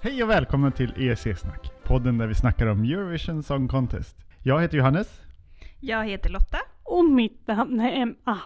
Hej 0.00 0.22
och 0.22 0.30
välkomna 0.30 0.70
till 0.70 0.92
EEC-snack, 0.96 1.72
podden 1.84 2.18
där 2.18 2.26
vi 2.26 2.34
snackar 2.34 2.66
om 2.66 2.84
Eurovision 2.84 3.42
Song 3.42 3.68
Contest. 3.68 4.16
Jag 4.42 4.62
heter 4.62 4.78
Johannes. 4.78 5.20
Jag 5.80 6.06
heter 6.06 6.30
Lotta. 6.30 6.58
Och 6.82 7.04
mitt 7.04 7.46
namn 7.46 7.80
är 7.80 7.92
Emma. 7.92 8.38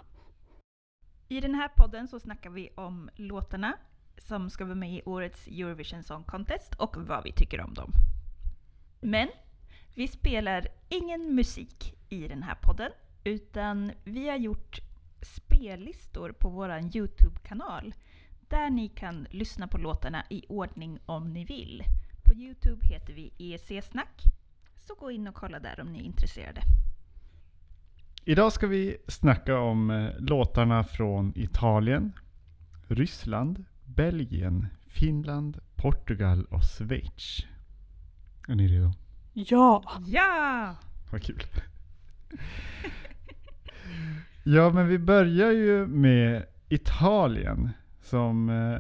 I 1.29 1.41
den 1.41 1.55
här 1.55 1.69
podden 1.69 2.09
så 2.09 2.21
snackar 2.21 2.51
vi 2.51 2.71
om 2.75 3.11
låtarna 3.17 3.75
som 4.19 4.51
ska 4.51 4.65
vara 4.65 4.75
med 4.75 4.93
i 4.93 5.03
årets 5.05 5.47
Eurovision 5.47 6.03
Song 6.03 6.25
Contest 6.25 6.75
och 6.75 6.97
vad 6.97 7.25
vi 7.25 7.33
tycker 7.33 7.61
om 7.61 7.75
dem. 7.75 7.93
Men 9.01 9.29
vi 9.95 10.09
spelar 10.09 10.69
ingen 10.89 11.35
musik 11.35 11.95
i 12.09 12.29
den 12.29 12.43
här 12.43 12.55
podden 12.63 12.91
utan 13.25 13.93
vi 14.05 14.29
har 14.29 14.37
gjort 14.37 14.81
spellistor 15.23 16.33
på 16.33 16.49
vår 16.49 16.97
Youtube-kanal 16.97 17.95
där 18.53 18.71
ni 18.71 18.89
kan 18.89 19.27
lyssna 19.31 19.69
på 19.69 19.79
låtarna 19.79 20.25
i 20.31 20.45
ordning 20.49 20.99
om 21.07 21.33
ni 21.33 21.45
vill. 21.45 21.83
På 22.23 22.35
Youtube 22.35 22.87
heter 22.87 23.13
vi 23.13 23.33
EEC-snack, 23.39 24.23
så 24.77 24.95
gå 24.95 25.11
in 25.11 25.29
och 25.29 25.35
kolla 25.35 25.61
där 25.61 25.81
om 25.81 25.93
ni 25.93 25.99
är 25.99 26.03
intresserade. 26.03 26.61
Idag 28.25 28.53
ska 28.53 28.67
vi 28.67 28.97
snacka 29.09 29.59
om 29.59 29.91
eh, 29.91 30.11
låtarna 30.19 30.85
från 30.85 31.33
Italien, 31.37 32.13
Ryssland, 32.89 33.65
Belgien, 33.85 34.67
Finland, 34.87 35.59
Portugal 35.77 36.45
och 36.45 36.63
Schweiz. 36.63 37.47
Är 38.49 38.55
ni 38.55 38.69
redo? 38.69 38.93
Ja! 39.33 39.83
Ja! 40.07 40.77
Vad 41.11 41.23
kul. 41.23 41.43
ja, 44.45 44.71
men 44.71 44.89
vi 44.89 44.99
börjar 44.99 45.51
ju 45.51 45.87
med 45.87 46.47
Italien 46.69 47.71
som 48.03 48.49
eh, 48.49 48.79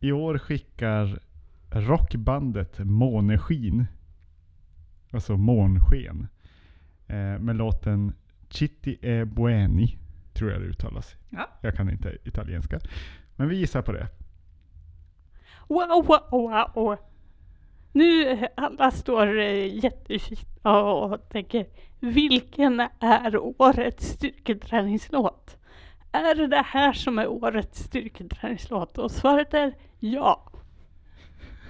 i 0.00 0.12
år 0.12 0.38
skickar 0.38 1.18
rockbandet 1.70 2.78
Måneskin. 2.78 3.86
Alltså 5.10 5.36
månsken. 5.36 6.28
Eh, 7.06 7.38
med 7.38 7.56
låten 7.56 8.12
Citti 8.48 8.98
e 9.02 9.24
Bueni, 9.24 9.98
tror 10.32 10.50
jag 10.50 10.60
det 10.60 10.66
uttalas. 10.66 11.16
Ja. 11.30 11.48
Jag 11.60 11.74
kan 11.74 11.90
inte 11.90 12.16
italienska. 12.24 12.80
Men 13.36 13.48
vi 13.48 13.56
gissar 13.56 13.82
på 13.82 13.92
det. 13.92 14.08
Wow, 15.68 16.06
wow, 16.06 16.72
wow. 16.74 16.96
Nu 17.92 18.28
eh, 18.28 18.48
alla 18.54 18.90
står 18.90 19.38
jättefina 19.38 20.82
och 20.82 21.28
tänker 21.28 21.66
vilken 22.00 22.80
är 23.00 23.36
årets 23.36 24.06
styrketräningslåt? 24.06 25.59
Är 26.12 26.34
det 26.34 26.46
det 26.46 26.64
här 26.66 26.92
som 26.92 27.18
är 27.18 27.26
årets 27.26 27.78
styrketräningslåt? 27.78 28.98
Och 28.98 29.10
svaret 29.10 29.54
är 29.54 29.72
ja. 29.98 30.52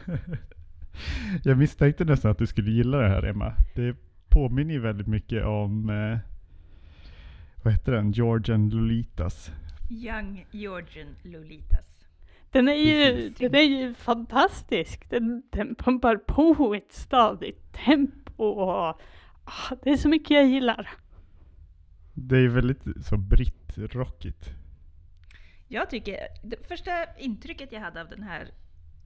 Jag 1.45 1.59
misstänkte 1.59 2.05
nästan 2.05 2.31
att 2.31 2.39
du 2.39 2.47
skulle 2.47 2.71
gilla 2.71 2.99
det 2.99 3.09
här 3.09 3.23
Emma. 3.23 3.53
Det 3.75 3.97
påminner 4.29 4.75
ju 4.75 4.81
väldigt 4.81 5.07
mycket 5.07 5.45
om, 5.45 5.91
eh, 5.91 6.19
vad 7.63 7.73
heter 7.73 7.93
den, 7.93 8.13
Georgian 8.13 8.71
Lolitas. 8.71 9.51
Young 9.91 10.47
Georgian 10.51 11.17
Lolitas. 11.23 12.07
Den 12.51 12.69
är 12.69 12.75
ju, 12.75 13.15
Precis. 13.15 13.39
den 13.39 13.55
är 13.55 13.63
ju 13.63 13.95
fantastisk. 13.95 15.11
Den, 15.11 15.43
den 15.51 15.75
pumpar 15.75 16.17
på 16.17 16.75
i 16.75 16.79
ett 16.79 16.93
stadigt 16.93 17.73
tempo. 17.73 18.45
Och, 18.45 18.71
ah, 19.45 19.77
det 19.83 19.91
är 19.91 19.97
så 19.97 20.09
mycket 20.09 20.31
jag 20.31 20.47
gillar. 20.47 20.89
Det 22.23 22.37
är 22.37 22.41
ju 22.41 22.49
väldigt 22.49 22.83
så 23.07 23.17
brittrockigt. 23.17 24.51
Jag 25.69 25.91
tycker, 25.91 26.17
det 26.43 26.69
första 26.69 26.91
intrycket 27.19 27.73
jag 27.73 27.81
hade 27.81 28.01
av 28.01 28.09
den 28.09 28.23
här 28.23 28.49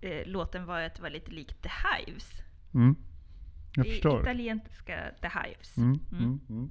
eh, 0.00 0.26
låten 0.26 0.66
var 0.66 0.80
att 0.80 0.94
det 0.94 1.02
var 1.02 1.10
lite 1.10 1.30
likt 1.30 1.62
The 1.62 1.68
Hives. 1.68 2.30
Mm. 2.74 2.96
Jag 3.76 3.86
det 3.86 3.90
förstår. 3.90 4.20
italienska 4.20 4.98
The 5.20 5.28
Hives. 5.28 5.76
Mm, 5.76 6.00
Mm. 6.12 6.24
mm, 6.24 6.40
mm. 6.48 6.70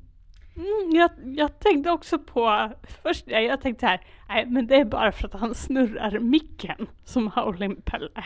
Mm, 0.56 0.95
jag, 0.95 1.09
jag 1.38 1.59
tänkte 1.59 1.91
också 1.91 2.19
på, 2.19 2.72
först 3.03 3.28
jag, 3.28 3.44
jag 3.44 3.62
tänkte 3.62 3.85
här, 3.88 4.01
nej 4.29 4.45
men 4.45 4.68
det 4.68 4.75
är 4.75 4.85
bara 4.85 5.12
för 5.12 5.28
att 5.28 5.34
han 5.34 5.56
snurrar 5.56 6.19
micken 6.19 6.88
som 7.03 7.29
Howlin' 7.31 7.81
Pelle. 7.81 8.23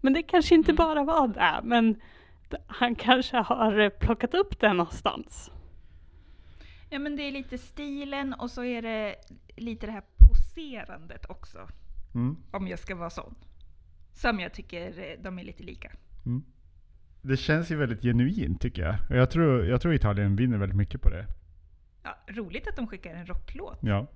Men 0.00 0.12
det 0.12 0.22
kanske 0.22 0.54
inte 0.54 0.70
Mm. 0.70 0.76
bara 0.76 1.04
var 1.04 1.28
det, 1.28 1.60
men 1.64 2.00
han 2.66 2.94
kanske 2.94 3.36
har 3.36 3.90
plockat 3.90 4.34
upp 4.34 4.60
det 4.60 4.72
någonstans. 4.72 5.50
Ja 6.90 6.98
men 6.98 7.16
det 7.16 7.22
är 7.22 7.32
lite 7.32 7.58
stilen 7.58 8.34
och 8.34 8.50
så 8.50 8.64
är 8.64 8.82
det 8.82 9.14
lite 9.56 9.86
det 9.86 9.92
här 9.92 10.02
poserandet 10.16 11.26
också. 11.30 11.68
Mm, 12.14 12.36
Om 12.50 12.68
jag 12.68 12.78
ska 12.78 12.94
vara 12.94 13.10
sån. 13.10 13.34
Som 14.12 14.40
jag 14.40 14.54
tycker 14.54 14.98
eh, 14.98 15.22
de 15.22 15.38
är 15.38 15.44
lite 15.44 15.62
lika. 15.62 15.92
mm. 16.26 16.42
Det 17.22 17.36
känns 17.36 17.70
ju 17.70 17.76
väldigt 17.76 18.02
genuint 18.02 18.60
tycker 18.60 18.82
jag. 18.82 18.96
Och 19.10 19.16
jag 19.16 19.30
tror, 19.30 19.64
jag 19.66 19.80
tror 19.80 19.94
Italien 19.94 20.36
vinner 20.36 20.58
väldigt 20.58 20.76
mycket 20.76 21.02
på 21.02 21.10
det. 21.10 21.26
Ja, 22.02 22.18
roligt 22.28 22.68
att 22.68 22.76
de 22.76 22.86
skickar 22.86 23.14
en 23.14 23.26
rocklåt. 23.26 23.78
Ja. 23.82 24.06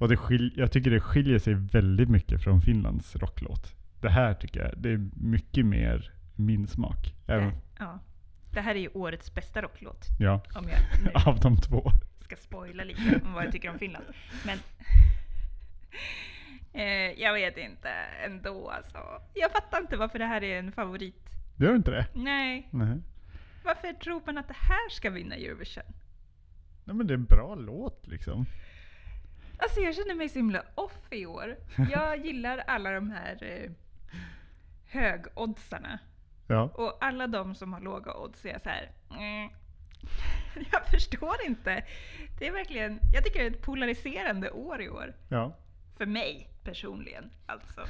Och 0.00 0.08
det 0.08 0.16
skil, 0.16 0.52
jag 0.56 0.72
tycker 0.72 0.90
det 0.90 1.00
skiljer 1.00 1.38
sig 1.38 1.54
väldigt 1.54 2.08
mycket 2.08 2.42
från 2.42 2.60
Finlands 2.60 3.16
rocklåt. 3.16 3.74
Det 4.00 4.08
här 4.10 4.34
tycker 4.34 4.60
jag, 4.60 4.78
det 4.78 4.90
är 4.90 5.08
mycket 5.16 5.66
mer 5.66 6.12
min 6.36 6.66
smak. 6.66 7.14
Även, 7.26 7.52
ja. 7.78 7.98
Det 8.58 8.62
här 8.62 8.74
är 8.74 8.78
ju 8.80 8.88
årets 8.88 9.34
bästa 9.34 9.62
rocklåt. 9.62 10.06
ja, 10.18 10.42
Om 10.54 10.68
jag 10.68 10.78
nu 11.04 11.10
av 11.26 11.40
de 11.40 11.56
två. 11.56 11.90
ska 12.20 12.36
spoila 12.36 12.84
lite 12.84 13.20
om 13.24 13.32
vad 13.32 13.44
jag 13.44 13.52
tycker 13.52 13.70
om 13.70 13.78
Finland. 13.78 14.04
Men 14.46 14.58
eh, 16.72 17.20
jag 17.22 17.34
vet 17.34 17.56
inte 17.56 17.88
ändå 18.24 18.70
alltså. 18.70 18.98
Jag 19.34 19.52
fattar 19.52 19.78
inte 19.80 19.96
varför 19.96 20.18
det 20.18 20.24
här 20.26 20.44
är 20.44 20.58
en 20.58 20.72
favorit. 20.72 21.24
Gör 21.56 21.74
inte 21.76 21.90
det? 21.90 22.06
Nej, 22.14 22.68
Nej. 22.70 22.98
varför 23.64 23.92
tror 23.92 24.22
man 24.26 24.38
att 24.38 24.48
det 24.48 24.56
här 24.56 24.88
ska 24.90 25.10
vinna 25.10 25.34
Eurovision? 25.34 25.84
Nej 26.84 26.96
men 26.96 27.06
det 27.06 27.12
är 27.12 27.18
en 27.18 27.24
bra 27.24 27.54
låt 27.54 28.06
liksom. 28.06 28.46
Alltså 29.58 29.80
jag 29.80 29.94
känner 29.94 30.14
mig 30.14 30.28
så 30.28 30.38
himla 30.38 30.62
off 30.74 30.98
i 31.12 31.26
år. 31.26 31.56
Jag 31.92 32.26
gillar 32.26 32.58
alla 32.58 32.90
de 32.90 33.10
här 33.10 33.38
eh, 33.42 33.70
högoddsarna. 34.86 35.98
Ja. 36.48 36.62
Och 36.74 37.04
alla 37.04 37.26
de 37.26 37.54
som 37.54 37.72
har 37.72 37.80
låga 37.80 38.14
odds 38.14 38.44
är 38.46 38.58
så 38.58 38.68
här. 38.68 38.90
"Mm." 39.10 39.50
Jag 40.72 40.86
förstår 40.90 41.34
inte. 41.46 41.84
Det 42.38 42.46
är 42.46 42.52
verkligen, 42.52 43.00
jag 43.14 43.24
tycker 43.24 43.38
det 43.40 43.46
är 43.46 43.50
ett 43.50 43.62
polariserande 43.62 44.50
år 44.50 44.82
i 44.82 44.88
år. 44.88 45.14
ja. 45.28 45.56
För 45.96 46.06
mig 46.06 46.48
personligen 46.64 47.30
alltså. 47.46 47.80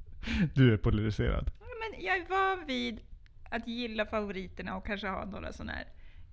Du 0.54 0.72
är 0.72 0.76
polariserad. 0.76 1.50
Men 1.60 2.04
jag 2.04 2.16
är 2.16 2.28
van 2.28 2.66
vid 2.66 3.00
att 3.50 3.68
gilla 3.68 4.06
favoriterna 4.06 4.76
och 4.76 4.86
kanske 4.86 5.08
ha 5.08 5.24
några 5.24 5.52
sådana 5.52 5.72
här 5.72 5.84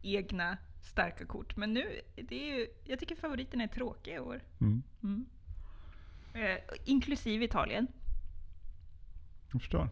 egna 0.02 0.58
starka 0.82 1.26
kort. 1.26 1.56
Men 1.56 1.74
nu, 1.74 2.02
det 2.16 2.50
är 2.52 2.58
ju, 2.58 2.68
jag 2.86 3.00
tycker 3.00 3.16
favoriterna 3.16 3.64
är 3.64 3.68
tråkiga 3.68 4.16
i 4.16 4.20
år. 4.20 4.42
Mm. 4.62 4.84
Mm. 5.04 5.26
Eh, 6.34 6.58
inklusive 6.86 7.46
Italien. 7.46 7.88
Jag 9.52 9.62
förstår. 9.62 9.90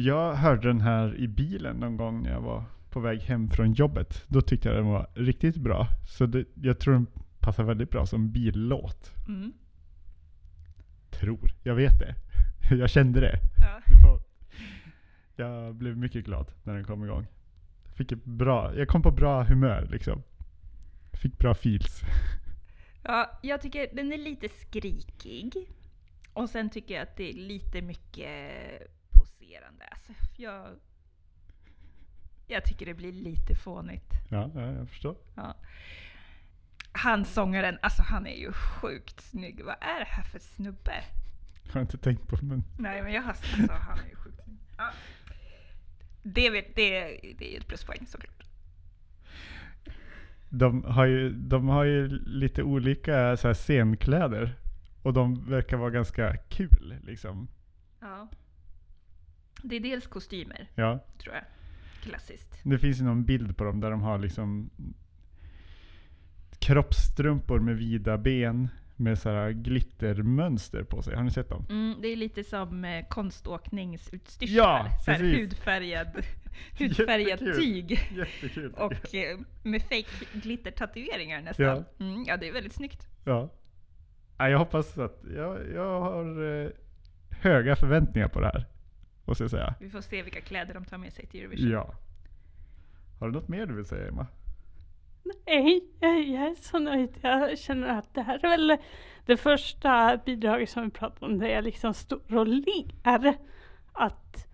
Jag 0.00 0.34
hörde 0.34 0.68
den 0.68 0.80
här 0.80 1.16
i 1.16 1.28
bilen 1.28 1.76
någon 1.76 1.96
gång 1.96 2.22
när 2.22 2.30
jag 2.30 2.40
var 2.40 2.64
på 2.90 3.00
väg 3.00 3.20
hem 3.20 3.48
från 3.48 3.72
jobbet. 3.72 4.24
Då 4.28 4.40
tyckte 4.40 4.68
jag 4.68 4.76
den 4.76 4.86
var 4.86 5.10
riktigt 5.14 5.56
bra. 5.56 5.88
Så 6.08 6.26
det, 6.26 6.44
jag 6.54 6.80
tror 6.80 6.94
den 6.94 7.06
passar 7.38 7.64
väldigt 7.64 7.90
bra 7.90 8.06
som 8.06 8.32
billåt. 8.32 9.12
Mm. 9.28 9.52
Tror. 11.10 11.50
Jag 11.62 11.74
vet 11.74 11.98
det. 11.98 12.14
Jag 12.76 12.90
kände 12.90 13.20
det. 13.20 13.38
Ja. 13.60 13.80
det 13.86 14.06
var, 14.06 14.20
jag 15.36 15.74
blev 15.74 15.96
mycket 15.96 16.24
glad 16.24 16.52
när 16.62 16.74
den 16.74 16.84
kom 16.84 17.04
igång. 17.04 17.26
Fick 17.94 18.12
ett 18.12 18.24
bra, 18.24 18.76
jag 18.76 18.88
kom 18.88 19.02
på 19.02 19.10
bra 19.10 19.44
humör 19.44 19.88
liksom. 19.90 20.22
Fick 21.12 21.38
bra 21.38 21.54
feels. 21.54 22.02
Ja, 23.02 23.38
jag 23.42 23.60
tycker 23.60 23.88
den 23.92 24.12
är 24.12 24.18
lite 24.18 24.48
skrikig. 24.48 25.52
Och 26.32 26.50
sen 26.50 26.70
tycker 26.70 26.94
jag 26.94 27.02
att 27.02 27.16
det 27.16 27.30
är 27.30 27.34
lite 27.34 27.82
mycket 27.82 28.28
poserande. 29.48 29.84
Alltså, 29.90 30.12
jag, 30.36 30.66
jag 32.46 32.64
tycker 32.64 32.86
det 32.86 32.94
blir 32.94 33.12
lite 33.12 33.54
fånigt. 33.54 34.12
Ja, 34.28 34.50
ja 34.54 34.72
jag 34.72 34.88
förstår. 34.88 35.16
Ja. 35.34 35.54
Han 36.92 37.24
sångaren, 37.24 37.78
alltså 37.82 38.02
han 38.02 38.26
är 38.26 38.36
ju 38.36 38.52
sjukt 38.52 39.20
snygg. 39.20 39.64
Vad 39.64 39.76
är 39.80 39.98
det 39.98 40.08
här 40.08 40.22
för 40.22 40.38
snubbe? 40.38 41.04
Jag 41.62 41.72
har 41.72 41.80
inte 41.80 41.98
tänkt 41.98 42.28
på 42.28 42.38
men 42.42 42.64
Nej 42.78 43.02
men 43.02 43.12
jag 43.12 43.22
har 43.22 43.28
alltså, 43.28 43.72
han 43.72 43.98
är 43.98 44.08
ju 44.08 44.16
sjukt 44.16 44.44
snygg. 44.44 44.58
Ja. 44.78 44.90
Det, 46.22 46.50
det, 46.50 47.20
det 47.38 47.54
är 47.54 47.60
ett 47.60 47.66
pluspoäng 47.66 48.06
såklart. 48.06 48.44
de 50.48 50.84
har 50.84 51.04
ju, 51.04 51.30
de 51.30 51.68
har 51.68 51.84
ju 51.84 52.08
lite 52.08 52.62
olika 52.62 53.36
så 53.36 53.46
här, 53.46 53.54
scenkläder. 53.54 54.56
Och 55.02 55.12
de 55.12 55.50
verkar 55.50 55.76
vara 55.76 55.90
ganska 55.90 56.36
kul 56.36 56.94
liksom. 57.02 57.48
Ja. 58.00 58.28
Det 59.62 59.76
är 59.76 59.80
dels 59.80 60.06
kostymer, 60.06 60.70
Ja. 60.74 61.04
tror 61.18 61.34
jag. 61.34 61.44
Klassiskt. 62.02 62.60
Det 62.64 62.78
finns 62.78 63.00
ju 63.00 63.04
någon 63.04 63.24
bild 63.24 63.56
på 63.56 63.64
dem 63.64 63.80
där 63.80 63.90
de 63.90 64.00
har 64.02 64.18
liksom 64.18 64.70
kroppsstrumpor 66.58 67.58
med 67.60 67.76
vida 67.76 68.18
ben 68.18 68.68
med 68.96 69.18
så 69.18 69.28
här 69.30 69.50
glittermönster 69.50 70.82
på 70.82 71.02
sig. 71.02 71.16
Har 71.16 71.22
ni 71.22 71.30
sett 71.30 71.48
dem? 71.48 71.66
Mm, 71.70 71.94
det 72.02 72.08
är 72.08 72.16
lite 72.16 72.44
som 72.44 72.84
eh, 72.84 73.06
konståkningsutstyrslar. 73.08 74.56
Ja, 74.56 74.86
så 75.04 75.10
här 75.10 75.18
hudfärgad, 75.20 76.08
hudfärgad 76.78 77.28
Jättekul. 77.28 77.54
tyg. 77.56 77.90
Jättekul. 78.16 78.72
Och 78.72 79.14
eh, 79.14 79.38
med 79.62 79.82
fake 79.82 80.24
glittertatueringar 80.32 81.42
nästan. 81.42 81.66
Ja. 81.66 81.84
Mm, 82.04 82.24
ja, 82.26 82.36
det 82.36 82.48
är 82.48 82.52
väldigt 82.52 82.72
snyggt. 82.74 83.08
Ja. 83.24 83.50
ja. 84.38 84.48
Jag 84.48 84.58
hoppas 84.58 84.98
att, 84.98 85.22
jag, 85.36 85.58
jag 85.74 86.00
har 86.00 86.44
eh, 86.64 86.70
höga 87.30 87.76
förväntningar 87.76 88.28
på 88.28 88.40
det 88.40 88.46
här. 88.46 88.66
Måste 89.28 89.44
jag 89.44 89.50
säga. 89.50 89.74
Vi 89.80 89.90
får 89.90 90.00
se 90.00 90.22
vilka 90.22 90.40
kläder 90.40 90.74
de 90.74 90.84
tar 90.84 90.98
med 90.98 91.12
sig 91.12 91.26
till 91.26 91.40
Eurovision. 91.40 91.70
Ja. 91.70 91.94
Har 93.20 93.26
du 93.26 93.32
något 93.32 93.48
mer 93.48 93.66
du 93.66 93.74
vill 93.74 93.84
säga 93.84 94.08
Emma? 94.08 94.26
Nej, 95.46 95.84
jag, 96.00 96.20
jag 96.20 96.42
är 96.42 96.54
så 96.54 96.78
nöjd. 96.78 97.10
Jag 97.20 97.58
känner 97.58 97.88
att 97.88 98.14
det 98.14 98.22
här 98.22 98.44
är 98.44 98.48
väl 98.48 98.76
det 99.26 99.36
första 99.36 100.16
bidraget 100.16 100.70
som 100.70 100.84
vi 100.84 100.90
pratar 100.90 101.26
om 101.26 101.38
där 101.38 101.48
jag 101.48 101.64
liksom 101.64 101.94
står 101.94 102.36
och 102.36 102.46
ler. 102.46 103.36
Att 103.92 104.46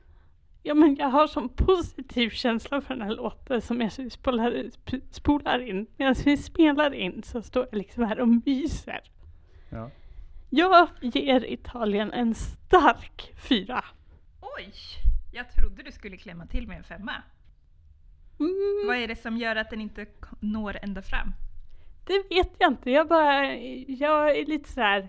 ja, 0.63 0.75
men 0.75 0.97
jag 0.97 1.09
har 1.09 1.27
sån 1.27 1.49
positiv 1.49 2.31
känsla 2.31 2.81
för 2.81 2.95
den 2.95 3.03
här 3.03 3.15
låten 3.15 3.63
som 3.63 3.81
jag 3.81 4.13
spolar, 4.13 4.65
spolar 5.11 5.59
in. 5.59 5.87
Medan 5.97 6.15
vi 6.25 6.37
spelar 6.37 6.95
in 6.95 7.23
så 7.23 7.43
står 7.43 7.67
jag 7.71 7.79
liksom 7.79 8.05
här 8.05 8.21
och 8.21 8.29
myser. 8.29 9.01
Ja. 9.71 9.91
Jag 10.51 10.89
ger 11.01 11.53
Italien 11.53 12.13
en 12.13 12.35
stark 12.35 13.33
fyra. 13.37 13.85
Oj! 14.57 14.73
Jag 15.33 15.53
trodde 15.53 15.83
du 15.83 15.93
skulle 15.93 16.17
klämma 16.17 16.47
till 16.47 16.69
med 16.69 16.77
en 16.77 16.85
femma. 16.85 17.23
Mm, 18.41 18.87
Vad 18.87 18.97
är 18.97 19.09
det 19.09 19.17
som 19.17 19.37
gör 19.37 19.57
att 19.57 19.71
den 19.71 19.81
inte 19.81 20.07
når 20.41 20.79
ända 20.83 21.03
fram? 21.03 21.33
Det 22.07 22.23
vet 22.31 22.53
jag 22.59 22.73
inte. 22.73 22.91
Jag 22.91 23.09
bara, 23.09 23.55
jag 23.89 24.39
är 24.39 24.47
lite 24.47 24.73
så 24.73 24.81
här. 24.81 25.09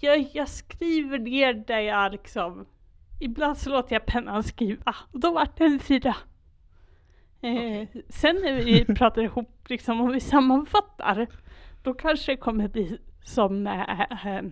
Jag, 0.00 0.28
jag 0.32 0.48
skriver 0.48 1.18
ner 1.18 1.54
där 1.54 1.80
jag 1.80 2.12
liksom, 2.12 2.66
ibland 3.20 3.58
så 3.58 3.70
låter 3.70 3.94
jag 3.94 4.06
pennan 4.06 4.42
skriva. 4.42 4.96
Och 5.12 5.20
då 5.20 5.32
vart 5.32 5.56
det 5.58 5.64
en 5.64 5.80
fyra. 5.80 6.16
Eh, 7.40 7.88
sen 8.08 8.36
när 8.36 8.54
vi 8.54 8.84
pratar 8.96 9.22
ihop, 9.22 9.68
liksom 9.68 10.00
om 10.00 10.12
vi 10.12 10.20
sammanfattar, 10.20 11.26
då 11.82 11.94
kanske 11.94 12.32
det 12.32 12.36
kommer 12.36 12.68
bli 12.68 12.98
som 13.24 13.66
eh, 13.66 14.00
eh, 14.26 14.42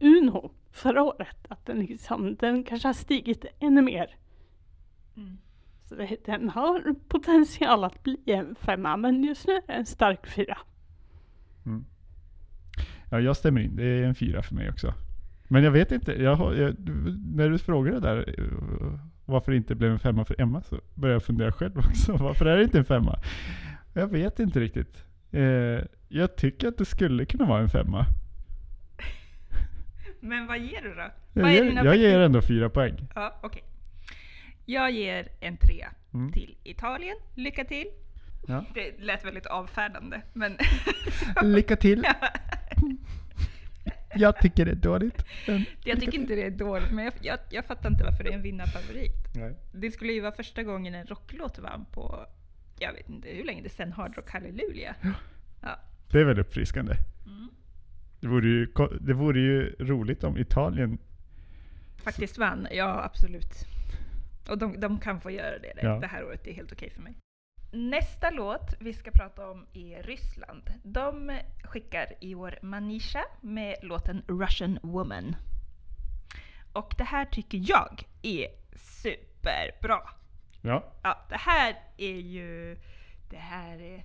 Uno 0.00 0.50
förra 0.74 1.02
året. 1.02 1.36
Att 1.48 1.66
den, 1.66 1.78
liksom, 1.78 2.36
den 2.40 2.64
kanske 2.64 2.88
har 2.88 2.92
stigit 2.92 3.44
ännu 3.60 3.82
mer. 3.82 4.16
Mm. 5.16 5.38
Så 5.84 5.94
det, 5.94 6.16
den 6.24 6.48
har 6.48 6.94
potential 7.08 7.84
att 7.84 8.02
bli 8.02 8.18
en 8.26 8.54
femma, 8.54 8.96
men 8.96 9.24
just 9.24 9.46
nu 9.46 9.52
är 9.52 9.62
det 9.66 9.72
en 9.72 9.86
stark 9.86 10.26
fyra. 10.26 10.58
Mm. 11.66 11.84
Ja, 13.10 13.20
jag 13.20 13.36
stämmer 13.36 13.60
in. 13.60 13.76
Det 13.76 13.84
är 13.84 14.02
en 14.02 14.14
fyra 14.14 14.42
för 14.42 14.54
mig 14.54 14.70
också. 14.70 14.94
Men 15.48 15.64
jag 15.64 15.70
vet 15.70 15.92
inte. 15.92 16.12
Jag 16.12 16.34
har, 16.34 16.54
jag, 16.54 16.74
när 17.34 17.50
du 17.50 17.58
frågade 17.58 18.00
där 18.00 18.34
eh, 18.38 19.00
varför 19.24 19.52
det 19.52 19.56
inte 19.56 19.74
blev 19.74 19.92
en 19.92 19.98
femma 19.98 20.24
för 20.24 20.40
Emma 20.40 20.62
så 20.62 20.80
började 20.94 21.14
jag 21.14 21.22
fundera 21.22 21.52
själv 21.52 21.78
också. 21.78 22.12
Varför 22.20 22.46
är 22.46 22.56
det 22.56 22.62
inte 22.64 22.78
en 22.78 22.84
femma? 22.84 23.18
Jag 23.92 24.06
vet 24.06 24.40
inte 24.40 24.60
riktigt. 24.60 25.04
Eh, 25.30 25.84
jag 26.08 26.36
tycker 26.36 26.68
att 26.68 26.78
det 26.78 26.84
skulle 26.84 27.24
kunna 27.24 27.44
vara 27.44 27.60
en 27.60 27.68
femma. 27.68 28.06
Men 30.24 30.46
vad 30.46 30.58
ger 30.58 30.82
du 30.82 30.94
då? 30.94 31.10
Jag, 31.32 31.42
vad 31.42 31.52
ger, 31.52 31.84
jag 31.84 31.96
ger 31.96 32.18
ändå 32.20 32.42
fyra 32.42 32.70
poäng. 32.70 33.08
Ja, 33.14 33.38
okej. 33.42 33.62
Jag 34.66 34.90
ger 34.90 35.28
en 35.40 35.56
trea 35.56 35.88
Mm. 36.14 36.32
till 36.32 36.56
Italien. 36.64 37.16
Lycka 37.34 37.64
till! 37.64 37.86
Ja. 38.48 38.64
Det 38.74 38.98
lät 38.98 39.24
väldigt 39.24 39.46
avfärdande, 39.46 40.20
men... 40.32 40.56
Lycka 41.42 41.76
till! 41.76 42.06
Jag 44.14 44.38
tycker 44.40 44.64
det 44.64 44.70
är 44.70 44.74
dåligt. 44.74 45.24
jag 45.84 46.00
tycker 46.00 46.18
inte 46.18 46.34
det 46.34 46.42
är 46.46 46.50
dåligt, 46.50 46.90
men 46.92 47.04
jag, 47.04 47.14
jag, 47.22 47.38
jag 47.50 47.64
fattar 47.64 47.90
inte 47.90 48.04
varför 48.04 48.24
det 48.24 48.30
är 48.30 48.34
en 48.34 48.42
vinnarfavorit. 48.42 49.34
Nej. 49.34 49.54
Det 49.72 49.90
skulle 49.90 50.12
ju 50.12 50.20
vara 50.20 50.32
första 50.32 50.62
gången 50.62 50.94
en 50.94 51.06
rocklåt 51.06 51.58
vann 51.58 51.84
på, 51.92 52.26
jag 52.78 52.92
vet 52.92 53.08
inte 53.08 53.28
hur 53.28 53.44
länge 53.44 53.62
det 53.62 53.68
sen 53.68 53.92
Hard 53.92 54.16
Rock 54.16 54.30
Hallelujah. 54.30 54.94
Ja. 55.62 55.78
Det 56.10 56.20
är 56.20 56.24
väldigt 56.24 56.46
uppfriskande. 56.46 56.94
Mm. 57.26 57.48
Det 58.24 58.28
vore, 58.30 58.48
ju, 58.48 58.66
det 59.00 59.12
vore 59.12 59.40
ju 59.40 59.76
roligt 59.78 60.24
om 60.24 60.38
Italien 60.38 60.98
Faktiskt 61.96 62.38
vann, 62.38 62.68
ja 62.70 63.04
absolut. 63.04 63.52
Och 64.48 64.58
de, 64.58 64.80
de 64.80 64.98
kan 65.00 65.20
få 65.20 65.30
göra 65.30 65.58
det 65.58 65.72
Ja. 65.82 65.98
det 65.98 66.06
här 66.06 66.24
året, 66.24 66.40
det 66.44 66.50
är 66.50 66.54
helt 66.54 66.72
okej 66.72 66.90
för 66.90 67.02
mig. 67.02 67.16
Nästa 67.72 68.30
låt 68.30 68.74
vi 68.80 68.92
ska 68.92 69.10
prata 69.10 69.50
om 69.50 69.66
är 69.72 70.02
Ryssland. 70.02 70.62
De 70.82 71.38
skickar 71.64 72.06
i 72.20 72.34
år 72.34 72.58
Manisha 72.62 73.24
med 73.40 73.76
låten 73.82 74.22
Russian 74.28 74.78
Woman. 74.82 75.36
Och 76.72 76.94
det 76.98 77.04
här 77.04 77.24
tycker 77.24 77.60
jag 77.62 78.02
är 78.22 78.46
superbra. 78.76 80.00
Ja, 80.62 80.92
Ja, 81.02 81.26
det 81.28 81.38
här 81.38 81.76
är 81.96 82.16
ju... 82.20 82.76
Det 83.30 83.36
här 83.36 83.78
är 83.78 84.04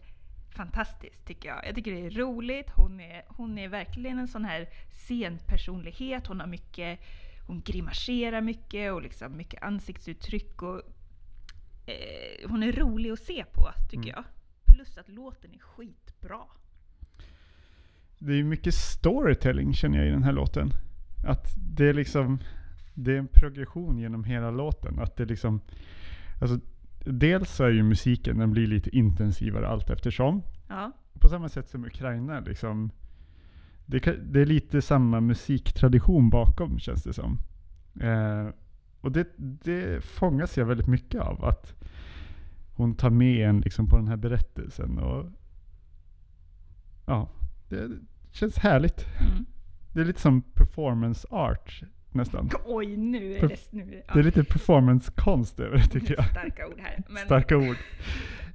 fantastiskt 0.64 1.26
tycker 1.26 1.50
jag. 1.50 1.66
Jag 1.68 1.76
tycker 1.76 1.92
det 1.92 2.06
är 2.06 2.10
roligt. 2.10 2.70
Hon 2.76 3.00
är, 3.00 3.22
hon 3.28 3.58
är 3.58 3.68
verkligen 3.70 4.20
en 4.20 4.28
sån 4.28 4.46
här 4.46 4.70
scenpersonlighet. 4.92 6.28
Hon 6.28 6.40
har 6.40 6.48
mycket... 6.48 7.00
Hon 7.48 7.62
grimaserar 7.62 8.42
mycket 8.42 8.94
och 8.94 9.02
liksom 9.02 9.38
mycket 9.38 9.64
ansiktsuttryck. 9.64 10.62
Och, 10.62 10.82
eh, 11.86 12.50
hon 12.50 12.64
är 12.64 12.72
rolig 12.72 13.12
att 13.12 13.20
se 13.20 13.46
på 13.54 13.70
tycker 13.90 14.10
Mm. 14.10 14.16
jag. 14.16 14.24
Plus 14.76 14.98
att 14.98 15.10
låten 15.10 15.54
är 15.54 15.60
skitbra. 15.60 16.42
det 18.20 18.34
är 18.40 18.44
mycket 18.44 18.74
storytelling 18.76 19.74
känner 19.74 19.98
jag 19.98 20.08
i 20.08 20.12
den 20.12 20.24
här 20.24 20.32
låten. 20.32 20.70
Att 21.28 21.46
det 21.78 21.90
är 21.90 21.94
liksom, 21.94 22.40
det 22.94 23.14
är 23.14 23.18
en 23.18 23.28
progression 23.28 23.98
genom 24.00 24.24
hela 24.24 24.52
låten. 24.52 25.00
Att 25.00 25.16
det 25.18 25.26
liksom, 25.26 25.62
alltså, 26.42 26.60
dels 27.06 27.50
så 27.56 27.64
är 27.64 27.70
ju 27.70 27.84
musiken, 27.84 28.38
den 28.38 28.52
blir 28.52 28.68
lite 28.68 28.98
intensivare 28.98 29.68
allt 29.68 29.90
eftersom. 29.90 30.44
Ja. 30.68 30.92
På 31.20 31.30
samma 31.30 31.50
sätt 31.50 31.70
som 31.70 31.86
Ukraina 31.86 32.40
liksom. 32.40 32.92
Det, 33.86 34.00
det 34.32 34.42
är 34.42 34.46
lite 34.46 34.82
samma 34.82 35.20
musiktradition 35.20 36.30
bakom 36.30 36.80
känns 36.80 37.04
det 37.04 37.14
som. 37.14 37.40
Eh, 38.02 38.48
och 39.02 39.12
det, 39.12 39.28
det 39.38 40.04
fångas 40.04 40.58
jag 40.58 40.66
väldigt 40.66 40.88
mycket 40.88 41.22
av. 41.22 41.46
Att 41.46 41.76
hon 42.74 42.96
tar 42.96 43.10
med 43.10 43.50
en 43.50 43.62
liksom 43.62 43.88
på 43.88 43.98
den 43.98 44.08
här 44.08 44.18
berättelsen. 44.18 45.00
Och, 45.00 45.26
ja, 47.06 47.30
det 47.70 47.90
känns 48.32 48.58
härligt. 48.58 49.06
Mm. 49.20 49.46
Det 49.94 50.02
är 50.02 50.06
lite 50.06 50.22
som 50.22 50.42
performance 50.42 51.28
art 51.32 51.84
nästan. 52.12 52.50
Oj, 52.66 52.98
nu 52.98 53.34
är 53.34 53.48
det... 53.48 53.72
Nu, 53.72 54.04
ja. 54.08 54.14
Det 54.14 54.20
är 54.20 54.24
lite 54.24 54.44
performance-konst 54.44 55.60
över 55.60 55.78
det 55.78 55.88
tycker 55.88 56.16
jag. 56.16 56.26
Starka 56.26 56.68
ord 56.68 56.80
här. 56.80 57.04
Men, 57.10 57.26
Starka 57.26 57.58
ord. 57.58 57.76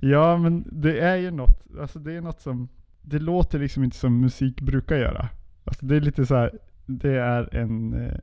Ja, 0.00 0.38
men 0.38 0.64
det 0.72 1.00
är 1.00 1.16
ju 1.16 1.30
något, 1.30 1.64
alltså 1.80 1.98
det 1.98 2.12
är 2.12 2.20
något 2.20 2.40
som, 2.40 2.68
det 3.02 3.18
låter 3.18 3.58
liksom 3.58 3.84
inte 3.84 3.96
som 3.96 4.20
musik 4.20 4.60
brukar 4.60 4.96
göra. 4.96 5.28
Alltså 5.64 5.86
det 5.86 5.96
är 5.96 6.00
lite 6.00 6.26
så 6.26 6.34
här, 6.34 6.58
det 6.86 7.18
är 7.18 7.54
en 7.54 7.94
eh, 8.06 8.16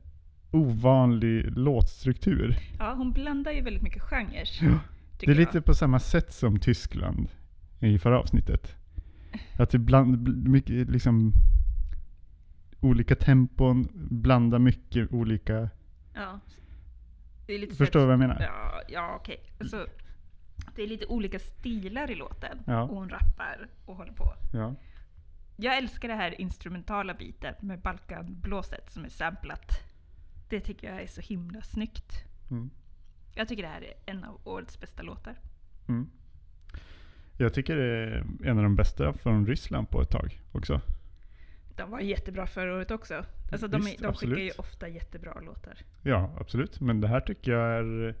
ovanlig 0.50 1.56
låtstruktur. 1.56 2.56
Ja, 2.78 2.94
hon 2.96 3.12
blandar 3.12 3.52
ju 3.52 3.60
väldigt 3.60 3.82
mycket 3.82 4.02
genrer. 4.02 4.48
Ja. 4.62 4.78
Det 5.20 5.30
är 5.30 5.34
lite 5.34 5.56
jag. 5.56 5.64
på 5.64 5.74
samma 5.74 5.98
sätt 5.98 6.32
som 6.32 6.58
Tyskland 6.58 7.28
i 7.80 7.98
förra 7.98 8.18
avsnittet. 8.18 8.76
Att 9.58 9.70
det 9.70 9.78
bland, 9.78 10.28
bl- 10.28 10.48
mycket 10.48 10.90
liksom 10.90 11.32
olika 12.82 13.16
tempon, 13.16 13.88
blanda 13.94 14.58
mycket 14.58 15.12
olika, 15.12 15.70
Ja. 16.14 16.40
Förstår 17.76 18.00
du 18.00 18.06
vad 18.06 18.12
jag 18.12 18.18
menar? 18.18 18.40
Ja, 18.40 18.82
ja 18.88 19.16
okej. 19.20 19.40
Alltså, 19.60 19.86
det 20.74 20.82
är 20.82 20.86
lite 20.86 21.06
olika 21.06 21.38
stilar 21.38 22.10
i 22.10 22.14
låten. 22.14 22.58
Ja. 22.66 22.82
Och 22.82 22.96
hon 22.96 23.08
rappar 23.08 23.68
och 23.86 23.96
håller 23.96 24.12
på. 24.12 24.34
Ja. 24.52 24.74
Jag 25.56 25.76
älskar 25.76 26.08
det 26.08 26.14
här 26.14 26.40
instrumentala 26.40 27.14
biten 27.14 27.54
med 27.60 27.80
Balkanblåset 27.80 28.90
som 28.90 29.04
är 29.04 29.08
samplat. 29.08 29.80
Det 30.48 30.60
tycker 30.60 30.92
jag 30.92 31.02
är 31.02 31.06
så 31.06 31.20
himla 31.20 31.62
snyggt. 31.62 32.24
Mm. 32.50 32.70
Jag 33.34 33.48
tycker 33.48 33.62
det 33.62 33.68
här 33.68 33.82
är 33.82 33.94
en 34.06 34.24
av 34.24 34.40
årets 34.44 34.80
bästa 34.80 35.02
låtar. 35.02 35.38
Mm. 35.88 36.10
Jag 37.36 37.54
tycker 37.54 37.76
det 37.76 37.84
är 37.84 38.24
en 38.44 38.58
av 38.58 38.62
de 38.62 38.76
bästa 38.76 39.12
från 39.12 39.46
Ryssland 39.46 39.90
på 39.90 40.02
ett 40.02 40.10
tag 40.10 40.40
också. 40.52 40.80
De 41.76 41.90
var 41.90 42.00
jättebra 42.00 42.46
förra 42.46 42.74
året 42.74 42.90
också. 42.90 43.24
Alltså 43.52 43.68
de, 43.68 43.80
Visst, 43.82 44.02
de 44.02 44.14
skickar 44.14 44.36
ju 44.36 44.50
ofta 44.58 44.88
jättebra 44.88 45.40
låtar. 45.40 45.78
Ja, 46.02 46.30
absolut. 46.40 46.80
Men 46.80 47.00
det 47.00 47.08
här 47.08 47.20
tycker 47.20 47.52
jag 47.52 47.78
är... 47.78 48.14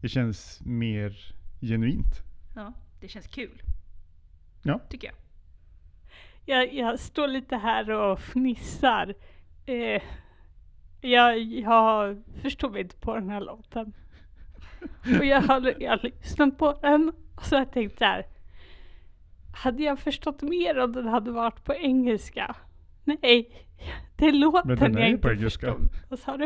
Det 0.00 0.08
känns 0.08 0.60
mer 0.64 1.34
genuint. 1.60 2.22
Ja, 2.56 2.72
det 3.00 3.08
känns 3.08 3.26
kul. 3.26 3.62
Ja. 4.62 4.80
Tycker 4.88 5.08
jag. 5.08 5.16
Jag, 6.46 6.74
jag 6.74 7.00
står 7.00 7.28
lite 7.28 7.56
här 7.56 7.90
och 7.90 8.20
fnissar. 8.20 9.14
Eh, 9.66 10.02
jag, 11.00 11.38
jag 11.38 12.22
förstod 12.42 12.76
inte 12.76 12.96
på 12.96 13.14
den 13.14 13.30
här 13.30 13.40
låten. 13.40 13.92
Och 15.18 15.24
jag 15.24 15.42
har, 15.42 15.74
jag 15.82 15.90
har 15.90 16.02
lyssnat 16.02 16.58
på 16.58 16.78
den 16.82 17.12
och 17.36 17.44
så 17.44 17.54
har 17.56 17.60
jag 17.60 17.72
tänkt 17.72 17.98
så 17.98 18.04
här. 18.04 18.26
Hade 19.54 19.82
jag 19.82 19.98
förstått 19.98 20.42
mer 20.42 20.78
om 20.78 20.92
den 20.92 21.06
hade 21.06 21.30
varit 21.30 21.64
på 21.64 21.74
engelska? 21.74 22.56
Nej, 23.04 23.66
det 24.16 24.26
är 24.26 24.32
låten 24.32 24.76
den 24.76 24.96
är 24.96 25.00
jag 25.00 25.08
ju 25.08 25.14
inte 25.14 25.22
på 25.28 25.32
engelska. 25.34 25.66
förstod. 25.66 25.88
Vad 26.08 26.18
sa 26.18 26.36
du? 26.36 26.44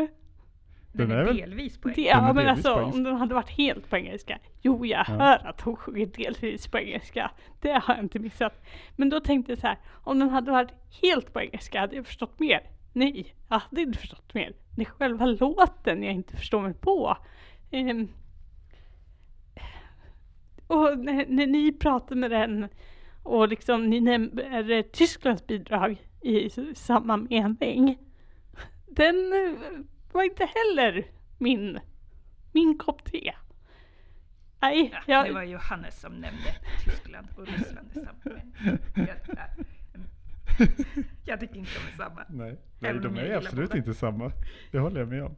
Den, 0.91 1.09
Den 1.09 1.11
är, 1.17 1.21
är 1.21 1.25
väl- 1.25 1.37
delvis 1.37 1.77
på 1.77 1.87
Det, 1.87 1.93
engelska. 1.93 2.17
ja 2.17 2.29
är 2.29 2.33
men 2.33 2.45
delvis 2.45 2.65
alltså 2.65 2.75
på 2.91 2.97
om 2.97 3.03
den 3.03 3.15
hade 3.15 3.33
varit 3.33 3.49
helt 3.49 3.89
på 3.89 3.97
engelska. 3.97 4.39
Jo, 4.61 4.85
jag 4.85 5.05
Ja. 5.07 5.13
hör 5.13 5.47
att 5.47 5.61
hon 5.61 5.75
sjunger 5.75 6.05
delvis 6.05 6.67
på 6.67 6.79
engelska. 6.79 7.31
Det 7.61 7.71
har 7.71 7.95
jag 7.95 8.03
inte 8.03 8.19
missat. 8.19 8.63
Men 8.95 9.09
då 9.09 9.19
tänkte 9.19 9.51
jag 9.51 9.59
så 9.59 9.67
här, 9.67 9.77
om 10.03 10.19
den 10.19 10.29
hade 10.29 10.51
varit 10.51 10.71
helt 11.01 11.33
på 11.33 11.41
engelska 11.41 11.79
hade 11.79 11.95
jag 11.95 12.05
förstått 12.05 12.39
mer. 12.39 12.61
Nej, 12.93 13.35
jag 13.49 13.59
hade 13.59 13.81
inte 13.81 13.99
förstått 13.99 14.33
mer. 14.33 14.53
Det 14.75 14.81
är 14.81 14.85
själva 14.85 15.25
låten 15.25 16.03
jag 16.03 16.13
inte 16.13 16.35
förstår 16.37 16.61
mig 16.61 16.73
på. 16.73 17.17
Ehm, 17.71 18.07
och 20.67 20.97
när, 20.99 21.25
när 21.27 21.47
ni 21.47 21.73
pratar 21.73 22.15
med 22.15 22.31
den 22.31 22.67
och 23.25 23.47
liksom 23.47 23.89
ni 23.89 24.01
nämner 24.01 24.71
eh, 24.71 24.81
Tysklands 24.81 25.47
bidrag 25.47 26.07
i 26.21 26.49
samma 26.75 27.17
mening. 27.17 27.97
Den 28.87 29.33
eh, 29.33 29.51
var 30.11 30.23
inte 30.23 30.45
heller 30.45 31.05
min, 31.37 31.79
min 32.51 32.77
kopp 32.77 33.03
te. 33.03 33.33
Nej, 34.61 34.93
Ja, 34.93 35.01
jag, 35.07 35.25
Det 35.25 35.33
var 35.33 35.43
Johannes 35.43 36.01
som 36.01 36.11
nämnde 36.11 36.55
Tyskland 36.83 37.27
och 37.37 37.47
Ryssland 37.47 37.87
i 37.91 37.93
samma 37.93 38.41
jag, 38.95 39.07
ja, 39.27 39.63
jag 41.25 41.39
tycker 41.39 41.55
inte 41.55 41.71
de 41.71 41.93
är 41.93 41.97
samma. 41.97 42.21
Nej, 42.29 42.57
Nej 42.79 42.93
de 42.93 43.17
är 43.17 43.35
absolut 43.35 43.75
inte 43.75 43.93
samma. 43.93 44.31
Det 44.71 44.79
håller 44.79 44.99
jag 44.99 45.09
med 45.09 45.23
om. 45.23 45.35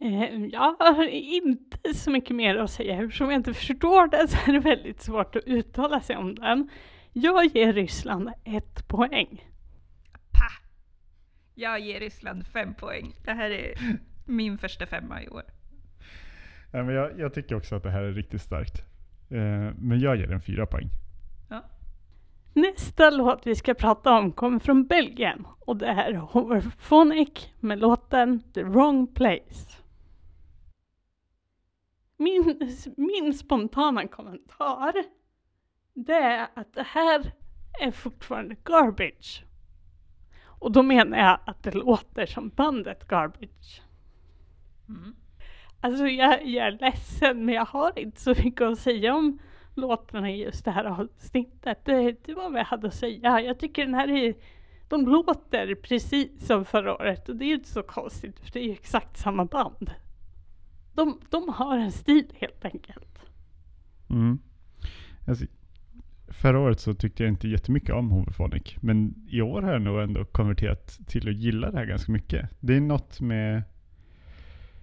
Eh, 0.00 0.44
jag 0.44 0.76
har 0.78 1.08
inte 1.08 1.94
så 1.94 2.10
mycket 2.10 2.36
mer 2.36 2.56
att 2.56 2.70
säga. 2.70 3.02
Eftersom 3.02 3.30
jag 3.30 3.38
inte 3.38 3.54
förstår 3.54 4.08
den 4.08 4.28
så 4.28 4.50
är 4.50 4.52
det 4.52 4.60
väldigt 4.60 5.02
svårt 5.02 5.36
att 5.36 5.44
uttala 5.44 6.00
sig 6.00 6.16
om 6.16 6.34
den. 6.34 6.68
Jag 7.12 7.46
ger 7.46 7.72
Ryssland 7.72 8.30
ett 8.44 8.88
poäng. 8.88 9.44
Pa! 10.32 10.48
Jag 11.54 11.80
ger 11.80 12.00
Ryssland 12.00 12.46
fem 12.46 12.74
poäng. 12.74 13.14
Det 13.24 13.32
här 13.32 13.50
är 13.50 13.74
min 14.26 14.58
första 14.58 14.86
femma 14.86 15.22
i 15.22 15.28
år. 15.28 15.42
Nej, 16.72 16.84
men 16.84 16.94
jag, 16.94 17.18
jag 17.18 17.34
tycker 17.34 17.54
också 17.54 17.74
att 17.74 17.82
det 17.82 17.90
här 17.90 18.02
är 18.02 18.12
riktigt 18.12 18.42
starkt. 18.42 18.78
Eh, 19.30 19.74
men 19.78 20.00
jag 20.00 20.16
ger 20.16 20.26
den 20.26 20.40
fyra 20.40 20.66
poäng. 20.66 20.88
Ja. 21.50 21.64
Nästa 22.52 23.10
låt 23.10 23.46
vi 23.46 23.54
ska 23.54 23.74
prata 23.74 24.10
om 24.18 24.32
kommer 24.32 24.58
från 24.58 24.86
Belgien 24.86 25.46
och 25.58 25.76
det 25.76 25.86
är 25.86 26.14
Hoverphonic 26.14 27.52
med 27.60 27.78
låten 27.78 28.52
The 28.52 28.62
Wrong 28.62 29.06
Place. 29.06 29.83
Min, 32.16 32.74
min 32.96 33.34
spontana 33.34 34.08
kommentar 34.08 34.94
det 35.94 36.12
är 36.12 36.48
att 36.54 36.74
det 36.74 36.86
här 36.86 37.32
är 37.80 37.90
fortfarande 37.90 38.56
garbage. 38.64 39.44
Och 40.44 40.72
då 40.72 40.82
menar 40.82 41.18
jag 41.18 41.38
att 41.46 41.62
det 41.62 41.74
låter 41.74 42.26
som 42.26 42.48
bandet 42.48 43.08
garbage. 43.08 43.82
Mm. 44.88 45.16
Alltså 45.80 46.06
jag, 46.06 46.46
jag 46.46 46.66
är 46.66 46.78
ledsen 46.80 47.44
men 47.44 47.54
jag 47.54 47.64
har 47.64 47.98
inte 47.98 48.20
så 48.20 48.30
mycket 48.44 48.62
att 48.62 48.78
säga 48.78 49.14
om 49.14 49.38
låtarna 49.74 50.30
i 50.30 50.42
just 50.42 50.64
det 50.64 50.70
här 50.70 50.84
avsnittet. 50.84 51.84
Det, 51.84 52.24
det 52.24 52.34
var 52.34 52.50
vad 52.50 52.60
jag 52.60 52.64
hade 52.64 52.86
att 52.86 52.94
säga. 52.94 53.40
Jag 53.40 53.58
tycker 53.58 53.84
den 53.84 53.94
här 53.94 54.08
är, 54.10 54.34
de 54.88 55.06
låter 55.06 55.74
precis 55.74 56.46
som 56.46 56.64
förra 56.64 56.94
året 56.94 57.28
och 57.28 57.36
det 57.36 57.44
är 57.44 57.48
ju 57.48 57.54
inte 57.54 57.68
så 57.68 57.82
konstigt 57.82 58.40
för 58.40 58.52
det 58.52 58.58
är 58.58 58.64
ju 58.64 58.72
exakt 58.72 59.16
samma 59.16 59.44
band. 59.44 59.90
De, 60.94 61.20
de 61.30 61.48
har 61.48 61.78
en 61.78 61.92
stil 61.92 62.24
helt 62.34 62.64
enkelt. 62.64 63.18
Mm. 64.10 64.38
Alltså, 65.26 65.44
förra 66.28 66.58
året 66.58 66.80
så 66.80 66.94
tyckte 66.94 67.22
jag 67.22 67.30
inte 67.30 67.48
jättemycket 67.48 67.94
om 67.94 68.10
Hoverphonic. 68.10 68.76
Men 68.80 69.14
i 69.28 69.40
år 69.40 69.62
har 69.62 69.72
jag 69.72 69.82
nog 69.82 70.00
ändå 70.00 70.24
konverterat 70.24 70.98
till 71.06 71.28
att 71.28 71.36
gilla 71.36 71.70
det 71.70 71.78
här 71.78 71.86
ganska 71.86 72.12
mycket. 72.12 72.50
Det 72.60 72.76
är 72.76 72.80
något 72.80 73.20
med... 73.20 73.62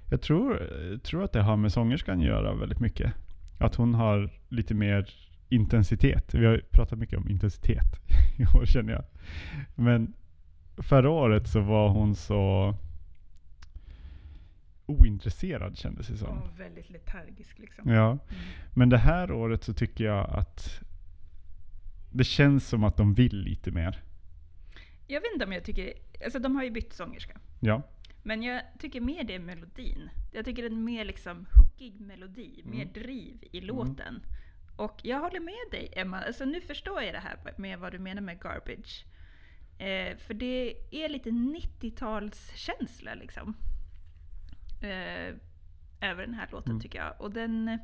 Jag 0.10 0.22
tror, 0.22 0.62
jag 0.91 1.03
tror 1.03 1.24
att 1.24 1.34
det 1.34 1.41
har 1.41 1.58
med 1.58 1.72
sångerskan 1.72 2.20
att 2.20 2.25
göra 2.25 2.56
väldigt 2.56 2.80
mycket. 2.80 3.13
Att 3.60 3.75
hon 3.75 3.94
har 3.94 4.30
lite 4.50 4.74
mer 4.74 5.10
intensitet. 5.50 6.34
Vi 6.34 6.46
har 6.46 6.53
ju 6.53 6.62
pratat 6.62 7.00
mycket 7.00 7.18
om 7.18 7.30
intensitet 7.30 7.86
i 8.38 8.58
år 8.58 8.65
känner 8.65 8.94
jag. 8.94 9.03
Men 9.75 10.13
förra 10.77 11.10
året 11.10 11.48
så 11.48 11.60
var 11.60 11.89
hon 11.89 12.15
så 12.15 12.75
ointresserad 15.00 15.77
kändes 15.77 16.07
det 16.07 16.17
som. 16.17 16.38
Och 16.38 16.60
väldigt 16.60 16.89
letargisk 16.89 17.60
liksom. 17.60 17.89
Ja. 17.89 18.12
Mm. 18.12 18.21
Men 18.74 18.89
det 18.89 18.98
här 18.98 19.31
året 19.31 19.63
så 19.63 19.74
tycker 19.74 20.03
jag 20.03 20.29
att 20.29 20.79
det 22.12 22.24
känns 22.24 22.67
som 22.69 22.83
att 22.83 22.98
de 22.98 23.13
vill 23.13 23.38
lite 23.38 23.71
mer. 23.71 24.03
Jag 25.07 25.21
vet 25.21 25.31
inte 25.33 25.45
om 25.45 25.51
jag 25.53 25.63
tycker... 25.63 25.93
Alltså 26.24 26.39
de 26.39 26.55
har 26.55 26.63
ju 26.63 26.71
bytt 26.71 26.93
sångerska. 26.93 27.39
Ja. 27.60 27.81
Men 28.24 28.43
jag 28.43 28.62
tycker 28.79 29.01
mer 29.01 29.24
det 29.24 29.36
är 29.36 29.39
melodin. 29.39 30.10
Jag 30.31 30.45
tycker 30.45 30.62
det 30.62 30.67
är 30.67 30.71
en 30.71 30.83
mer 30.83 31.05
liksom 31.05 31.45
hookig 31.57 32.00
melodi, 32.01 32.62
mer 32.65 32.81
Mm. 32.81 32.93
driv 32.93 33.43
i 33.51 33.62
låten. 33.62 34.21
Och 34.75 35.00
jag 35.03 35.19
håller 35.19 35.39
med 35.39 35.71
dig 35.71 35.89
Emma, 35.95 36.21
alltså 36.21 36.45
nu 36.45 36.62
förstår 36.62 37.01
jag 37.01 37.13
det 37.13 37.19
här 37.19 37.38
med 37.57 37.79
vad 37.79 37.91
du 37.91 38.00
menar 38.00 38.21
med 38.21 38.39
garbage. 38.39 39.05
Eh, 39.77 40.17
för 40.17 40.33
det 40.33 40.75
är 40.91 41.10
lite 41.10 41.29
90-talskänsla 41.29 43.15
liksom. 43.15 43.53
Eh, 44.84 45.36
över 46.10 46.26
den 46.26 46.34
här 46.34 46.48
låten 46.52 46.72
Mm. 46.72 46.82
tycker 46.82 47.00
jag. 47.00 47.22
Och 47.22 47.32
den... 47.32 47.80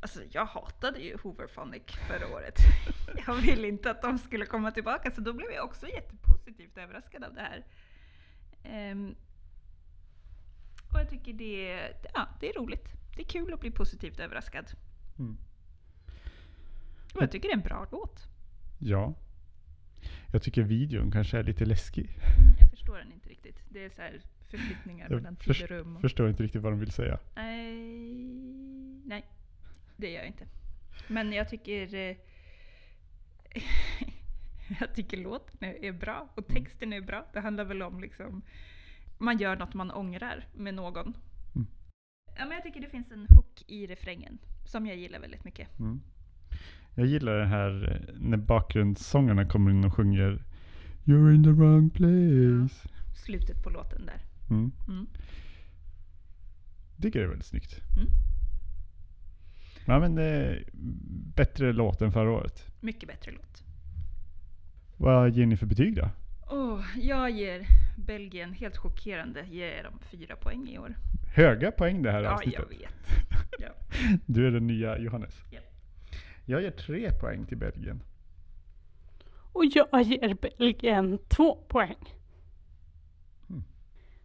Alltså 0.00 0.20
jag 0.30 0.44
hatade 0.46 0.98
ju 1.00 1.16
Hooverphonic 1.22 1.82
förra 2.08 2.28
året. 2.28 2.54
Jag 3.26 3.34
ville 3.34 3.68
inte 3.68 3.90
att 3.90 4.02
de 4.02 4.18
skulle 4.18 4.46
komma 4.46 4.70
tillbaka 4.70 5.10
så 5.10 5.20
då 5.20 5.32
blev 5.32 5.50
jag 5.50 5.64
också 5.64 5.88
jättepositivt 5.88 6.78
överraskad 6.78 7.24
av 7.24 7.34
det 7.34 7.40
här. 7.40 7.64
Ehm, 8.64 9.14
och 10.92 10.98
jag 11.00 11.10
tycker 11.10 11.32
det, 11.32 11.70
är- 11.72 11.94
ja, 12.14 12.28
det 12.40 12.48
är 12.48 12.52
roligt. 12.58 12.88
Det 13.16 13.20
är 13.22 13.26
kul 13.26 13.54
att 13.54 13.60
bli 13.60 13.70
positivt 13.70 14.20
överraskad. 14.20 14.66
Mm. 15.18 15.36
Och 17.14 17.22
jag 17.22 17.30
tycker 17.30 17.48
det 17.48 17.52
är 17.52 17.56
en 17.56 17.62
bra 17.62 17.86
låt. 17.92 18.20
Ja. 18.78 19.14
Jag 20.32 20.42
tycker 20.42 20.62
videon 20.62 21.10
kanske 21.10 21.38
är 21.38 21.42
lite 21.42 21.64
läskig. 21.64 22.04
Mm, 22.04 22.56
jag 22.60 22.70
förstår 22.70 22.98
den 22.98 23.12
inte 23.12 23.28
riktigt. 23.28 23.62
Det 23.68 23.84
är 23.84 23.90
så 23.90 24.02
här 24.02 24.20
förflyttningar 24.50 25.06
Jag 25.10 25.16
mellan 25.16 25.36
tid 25.36 25.62
och 25.62 25.68
rum. 25.68 25.96
Och, 25.96 26.02
Förstår 26.02 26.28
inte 26.28 26.42
riktigt 26.42 26.62
vad 26.62 26.72
de 26.72 26.80
vill 26.80 26.90
säga. 26.90 27.18
nej, 27.34 27.74
nej, 29.04 29.26
det 29.96 30.10
gör 30.10 30.18
jag 30.18 30.26
inte. 30.26 30.46
Men 31.08 31.32
jag 31.32 31.48
tycker 31.48 31.94
eh, 31.94 32.16
Jag 34.80 34.94
tycker 34.94 35.16
låten 35.16 35.68
är, 35.68 35.84
är 35.84 35.92
bra 35.92 36.28
och 36.34 36.46
texten 36.46 36.92
är 36.92 37.00
bra. 37.00 37.26
Det 37.32 37.40
handlar 37.40 37.64
väl 37.64 37.82
om 37.82 38.00
liksom 38.00 38.42
man 39.18 39.38
gör 39.38 39.56
något 39.56 39.74
man 39.74 39.90
ångrar 39.90 40.46
med 40.54 40.74
någon. 40.74 41.16
Mm. 41.54 41.66
Ja, 42.38 42.44
men 42.44 42.52
jag 42.52 42.62
tycker 42.62 42.80
det 42.80 42.88
finns 42.88 43.10
en 43.10 43.26
hook 43.36 43.62
i 43.66 43.86
refrängen 43.86 44.38
som 44.64 44.86
jag 44.86 44.96
gillar 44.96 45.20
väldigt 45.20 45.44
mycket. 45.44 45.78
Mm. 45.78 46.00
Jag 46.94 47.06
gillar 47.06 47.38
det 47.38 47.46
här 47.46 47.90
eh, 48.08 48.14
när 48.20 48.36
bakgrundssångarna 48.36 49.44
kommer 49.48 49.70
in 49.70 49.84
och 49.84 49.94
sjunger 49.94 50.44
You're 51.04 51.34
in 51.34 51.44
the 51.44 51.50
wrong 51.50 51.90
place. 51.90 52.88
Slutet 53.24 53.62
på 53.62 53.70
låten 53.70 54.06
där. 54.06 54.20
Mm. 54.50 54.72
Mm. 54.88 55.06
Tycker 57.02 57.18
det 57.18 57.24
är 57.24 57.28
väldigt 57.28 57.46
snyggt. 57.46 57.80
Mm. 57.96 58.08
Ja 59.86 59.98
men 60.00 60.14
det 60.14 60.24
är 60.24 60.64
bättre 61.36 61.72
låt 61.72 62.02
än 62.02 62.12
förra 62.12 62.30
året. 62.30 62.66
Mycket 62.80 63.08
bättre 63.08 63.30
låt. 63.32 63.62
Vad 64.96 65.30
ger 65.30 65.46
ni 65.46 65.56
för 65.56 65.66
betyg 65.66 65.96
då? 65.96 66.10
Oh, 66.50 66.80
jag 66.96 67.30
ger 67.30 67.66
Belgien, 67.96 68.52
helt 68.52 68.76
chockerande, 68.76 69.44
ger 69.50 69.82
dem 69.82 69.98
fyra 70.10 70.36
poäng 70.36 70.68
i 70.68 70.78
år. 70.78 70.94
Höga 71.34 71.70
poäng 71.72 72.02
det 72.02 72.12
här 72.12 72.22
Ja, 72.22 72.30
avsnittet. 72.34 72.60
jag 72.70 72.78
vet. 72.78 72.94
Ja. 73.58 73.68
Du 74.26 74.46
är 74.46 74.50
den 74.50 74.66
nya 74.66 74.98
Johannes. 74.98 75.42
Ja. 75.50 75.60
Jag 76.46 76.62
ger 76.62 76.70
tre 76.70 77.10
poäng 77.20 77.46
till 77.46 77.56
Belgien. 77.56 78.02
Och 79.52 79.64
jag 79.64 80.02
ger 80.02 80.34
Belgien 80.34 81.18
två 81.28 81.54
poäng. 81.54 82.14
Mm. 83.50 83.62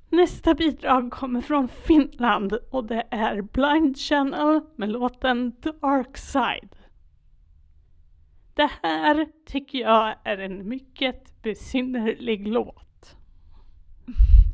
Nästa 0.09 0.53
bidrag 0.53 1.11
kommer 1.11 1.41
från 1.41 1.67
Finland 1.67 2.53
och 2.53 2.85
det 2.85 3.07
är 3.11 3.41
Blind 3.41 3.97
Channel 3.97 4.61
med 4.75 4.89
låten 4.89 5.55
Dark 5.61 6.17
Side. 6.17 6.75
Det 8.53 8.71
här 8.83 9.27
tycker 9.45 9.77
jag 9.77 10.15
är 10.23 10.37
en 10.37 10.69
mycket 10.69 11.41
besynnerlig 11.41 12.47
låt. 12.47 13.17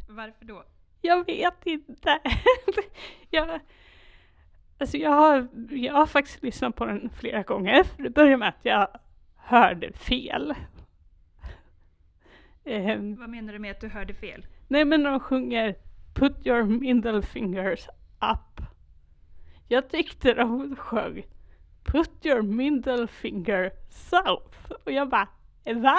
Varför 0.09 0.45
då? 0.45 0.63
Jag 1.01 1.25
vet 1.25 1.65
inte. 1.65 2.19
jag, 3.29 3.59
alltså 4.79 4.97
jag, 4.97 5.11
har, 5.11 5.47
jag 5.71 5.93
har 5.93 6.05
faktiskt 6.05 6.43
lyssnat 6.43 6.75
på 6.75 6.85
den 6.85 7.09
flera 7.09 7.43
gånger. 7.43 7.85
Det 7.97 8.09
börjar 8.09 8.37
med 8.37 8.49
att 8.49 8.59
jag 8.61 8.87
hörde 9.35 9.93
fel. 9.93 10.53
Ehm, 12.65 13.15
Vad 13.15 13.29
menar 13.29 13.53
du 13.53 13.59
med 13.59 13.71
att 13.71 13.81
du 13.81 13.87
hörde 13.89 14.13
fel? 14.13 14.45
nej 14.67 14.85
men 14.85 15.03
de 15.03 15.19
sjunger 15.19 15.75
Put 16.15 16.47
your 16.47 16.63
middle 16.63 17.21
fingers 17.21 17.87
up. 18.33 18.65
Jag 19.67 19.89
tyckte 19.89 20.33
de 20.33 20.75
sjöng 20.75 21.23
Put 21.83 22.25
your 22.25 22.41
middle 22.41 23.07
finger 23.07 23.71
south. 23.89 24.71
Och 24.85 24.91
jag 24.91 25.09
bara 25.09 25.27
Va? 25.75 25.97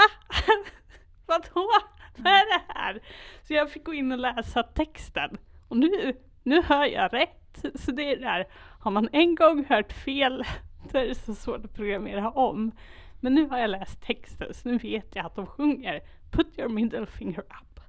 Vadå? 1.26 1.68
Vad 2.16 2.32
är 2.32 2.58
det 2.58 2.64
här? 2.74 3.00
Så 3.42 3.54
jag 3.54 3.70
fick 3.70 3.84
gå 3.84 3.94
in 3.94 4.12
och 4.12 4.18
läsa 4.18 4.62
texten. 4.62 5.36
Och 5.68 5.76
nu, 5.76 6.16
nu 6.42 6.62
hör 6.62 6.84
jag 6.84 7.12
rätt. 7.12 7.43
Så 7.74 7.92
det 7.92 8.12
är 8.12 8.20
där, 8.20 8.46
har 8.80 8.90
man 8.90 9.08
en 9.12 9.34
gång 9.34 9.64
hört 9.64 9.92
fel, 9.92 10.44
då 10.92 10.98
är 10.98 11.06
det 11.06 11.14
så 11.14 11.34
svårt 11.34 11.64
att 11.64 11.74
programmera 11.74 12.30
om. 12.30 12.72
Men 13.20 13.34
nu 13.34 13.48
har 13.48 13.58
jag 13.58 13.70
läst 13.70 14.02
texten, 14.02 14.54
så 14.54 14.68
nu 14.68 14.78
vet 14.78 15.16
jag 15.16 15.26
att 15.26 15.36
de 15.36 15.46
sjunger 15.46 16.02
Put 16.34 16.58
your 16.58 16.68
middle 16.68 17.06
finger 17.06 17.40
up. 17.40 17.80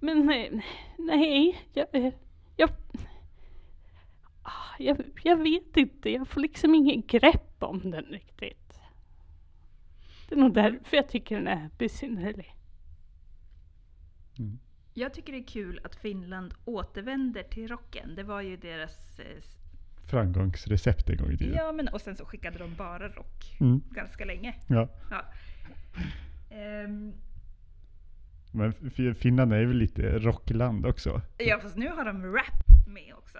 Men 0.00 0.26
nej, 0.26 0.64
nej, 0.98 1.60
jag, 1.72 1.86
eh, 1.92 2.12
jag, 2.56 2.70
ah, 4.42 4.74
jag, 4.78 5.02
jag 5.22 5.36
vet 5.36 5.76
inte, 5.76 6.10
jag 6.10 6.28
får 6.28 6.40
liksom 6.40 6.74
ingen 6.74 7.02
grepp 7.06 7.62
om 7.62 7.90
den 7.90 8.04
riktigt. 8.04 8.80
Det 10.28 10.34
är 10.34 10.38
nog 10.38 10.54
därför 10.54 10.96
jag 10.96 11.08
tycker 11.08 11.36
den 11.36 11.48
är 11.48 11.70
besynnerlig. 11.78 12.56
Mm. 14.38 14.58
Jag 14.94 15.14
tycker 15.14 15.32
det 15.32 15.38
är 15.38 15.46
kul 15.46 15.80
att 15.84 15.94
Finland 15.96 16.54
återvänder 16.64 17.42
till 17.42 17.68
rocken. 17.68 18.14
Det 18.14 18.22
var 18.22 18.40
ju 18.40 18.56
deras... 18.56 19.18
eh, 19.20 19.42
Framgångsrecept 20.06 21.10
en 21.10 21.16
gång 21.16 21.30
i 21.32 21.36
tiden. 21.36 21.54
Ja, 21.56 21.72
men 21.72 21.88
och 21.88 22.00
sen 22.00 22.16
så 22.16 22.24
skickade 22.24 22.58
de 22.58 22.74
bara 22.74 23.08
rock 23.08 23.56
Mm. 23.60 23.82
ganska 23.90 24.24
länge. 24.24 24.54
Ja. 24.68 24.88
Ja. 25.10 25.24
Ehm, 26.50 27.12
Men 28.52 28.72
Finland 29.14 29.52
är 29.52 29.64
väl 29.64 29.76
lite 29.76 30.18
rockland 30.18 30.86
också? 30.86 31.20
ja, 31.38 31.58
fast 31.62 31.76
nu 31.76 31.88
har 31.88 32.04
de 32.04 32.26
rap 32.32 32.86
med 32.86 33.14
också 33.14 33.38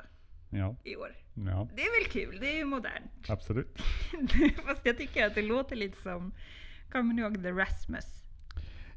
Ja, 0.50 0.76
i 0.84 0.96
år. 0.96 1.08
ja 1.34 1.68
Det 1.76 1.82
är 1.82 2.02
väl 2.04 2.12
kul, 2.12 2.38
det 2.40 2.52
är 2.52 2.56
ju 2.56 2.64
modernt. 2.64 3.28
absolut. 3.28 3.78
fast 4.66 4.86
jag 4.86 4.98
tycker 4.98 5.26
att 5.26 5.34
det 5.34 5.42
låter 5.42 5.76
lite 5.76 6.02
som, 6.02 6.32
kommer 6.92 7.14
ni 7.14 7.22
ihåg 7.22 7.42
The 7.42 7.50
Rasmus? 7.52 8.24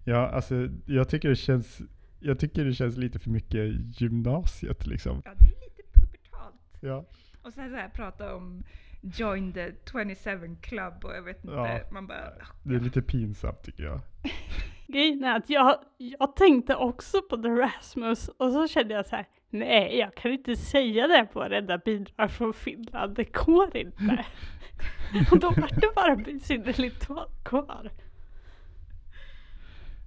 Ja, 0.04 0.28
alltså 0.30 0.70
jag 0.86 1.10
tycker 1.10 1.30
det 1.30 1.36
känns, 1.36 1.82
jag 2.26 2.40
tycker 2.40 2.66
det 2.66 2.74
känns 2.74 2.98
lite 2.98 3.20
för 3.20 3.30
mycket 3.30 4.02
gymnasiet 4.02 4.88
liksom. 4.88 5.22
Ja, 5.26 5.32
det 5.40 5.46
är 5.46 5.70
lite 5.70 5.84
pubertalt. 5.94 6.62
Ja, 6.80 7.06
Och 7.44 7.54
sen 7.54 7.70
så 7.70 7.76
här 7.76 7.90
prata 7.90 8.36
om 8.36 8.64
Join 9.02 9.54
the 9.54 9.72
27 9.92 10.56
Club 10.62 10.94
och 11.06 11.16
jag 11.16 11.22
vet 11.22 11.44
inte, 11.44 11.56
Ja. 11.56 11.80
man 11.92 12.08
bara... 12.08 12.32
det 12.64 12.76
är 12.76 12.80
lite 12.80 13.02
pinsamt 13.02 13.64
tycker 13.64 13.84
jag. 13.84 14.00
Grejen 14.88 15.24
är 15.24 15.38
att 15.38 15.50
jag, 15.50 15.80
jag 15.98 16.36
tänkte 16.36 16.76
också 16.76 17.22
på 17.30 17.38
The 17.38 17.48
Rasmus 17.50 18.28
och 18.28 18.52
så 18.52 18.68
kände 18.68 18.94
jag 18.94 19.06
så 19.06 19.16
här, 19.16 19.26
nej 19.50 19.98
jag 19.98 20.16
kan 20.16 20.32
inte 20.32 20.56
säga 20.56 21.08
det 21.08 21.28
på 21.34 21.40
varenda 21.40 21.78
bidrag 21.78 22.32
från 22.32 22.54
Finland, 22.54 23.16
det 23.16 23.34
går 23.34 23.78
inte. 23.78 24.26
och 25.32 25.40
då 25.40 25.50
var 25.50 25.82
det 25.82 25.96
bara 25.96 26.16
besynnerligt 26.16 27.08
kvar. 27.46 27.92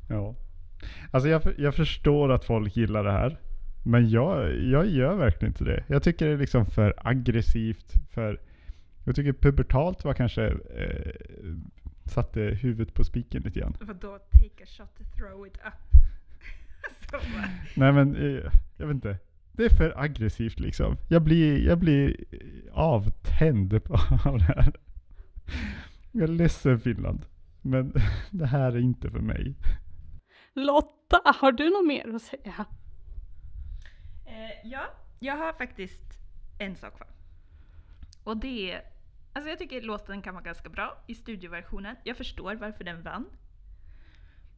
Ja. 0.09 0.35
Alltså 1.11 1.29
jag, 1.29 1.43
jag 1.59 1.75
förstår 1.75 2.33
att 2.33 2.45
folk 2.45 2.77
gillar 2.77 3.05
det 3.05 3.13
här. 3.13 3.39
Men 3.85 4.11
jag, 4.11 4.57
jag 4.57 4.87
gör 4.87 5.15
verkligen 5.17 5.53
inte 5.53 5.65
det. 5.65 5.85
Jag 5.87 6.03
tycker 6.03 6.27
det 6.27 6.33
är 6.33 6.39
liksom 6.39 6.67
för 6.67 6.95
aggressivt. 6.97 7.93
För, 8.11 8.41
jag 9.05 9.17
tycker 9.17 9.33
pubertalt 9.33 10.05
var 10.05 10.15
kanske 10.15 10.47
eh, 10.47 11.13
satte 12.05 12.41
huvudet 12.41 12.95
på 12.95 13.05
spiken 13.05 13.43
lite 13.43 13.61
grann. 13.61 13.77
Vadå, 13.81 14.19
take 14.19 14.63
a 14.63 14.67
shot, 14.67 15.17
throw 15.17 15.47
it 15.47 15.59
up? 15.67 15.89
Nej 17.75 17.93
men, 17.93 18.17
eh, 18.17 18.53
jag 18.77 18.87
vet 18.87 18.95
inte. 18.95 19.19
Det 19.53 19.65
är 19.65 19.77
för 19.77 19.99
aggressivt 20.01 20.61
liksom. 20.61 20.97
Jag 21.09 21.23
blir, 21.23 21.67
jag 21.67 21.79
blir 21.79 22.17
avtänd 22.73 23.85
på, 23.85 23.95
av 24.25 24.39
det 24.39 24.45
här. 24.45 24.73
Jag 26.13 26.23
är 26.23 26.29
ledsen 26.29 26.81
Finland. 26.81 27.27
Men 27.63 27.93
det 28.31 28.47
här 28.47 28.73
är 28.73 28.79
inte 28.79 29.11
för 29.11 29.21
mig. 29.21 29.55
Lotta, 30.59 31.21
har 31.25 31.53
du 31.53 31.71
något 31.71 31.87
mer 31.87 32.15
att 32.15 32.23
säga? 32.23 32.67
eh, 34.27 34.69
ja, 34.71 34.83
jag 35.19 35.37
har 35.37 35.53
faktiskt 35.53 36.05
en 36.59 36.77
sak 36.77 36.97
kvar. 36.97 37.09
Och 38.25 38.37
det 38.37 38.73
är, 38.73 38.83
alltså 39.33 39.51
jag 39.51 39.59
tycker 39.59 39.83
låten 39.83 40.23
kan 40.23 40.35
vara 40.35 40.45
ganska 40.45 40.69
bra 40.69 41.05
i 41.07 41.15
studioversionen. 41.15 41.97
Jag 42.05 42.17
förstår 42.17 42.55
varför 42.55 42.85
den 42.85 43.03
vann. 43.03 43.25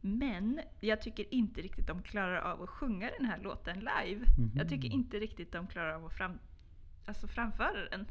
Men 0.01 0.61
jag 0.81 1.03
tycker 1.03 1.35
inte 1.35 1.61
riktigt 1.61 1.87
de 1.87 2.03
klarar 2.03 2.41
av 2.41 2.63
att 2.63 2.69
sjunga 2.69 3.11
den 3.19 3.27
här 3.27 3.39
låten 3.39 3.79
live. 3.79 4.25
Mhm. 4.39 4.53
Jag 4.57 4.69
tycker 4.69 4.89
inte 4.89 5.19
riktigt 5.19 5.53
de 5.53 5.67
klarar 5.67 5.95
av 5.95 6.07
att 6.07 6.13
fram, 6.13 6.39
alltså 7.07 7.27
framföra 7.27 7.89
den 7.91 8.07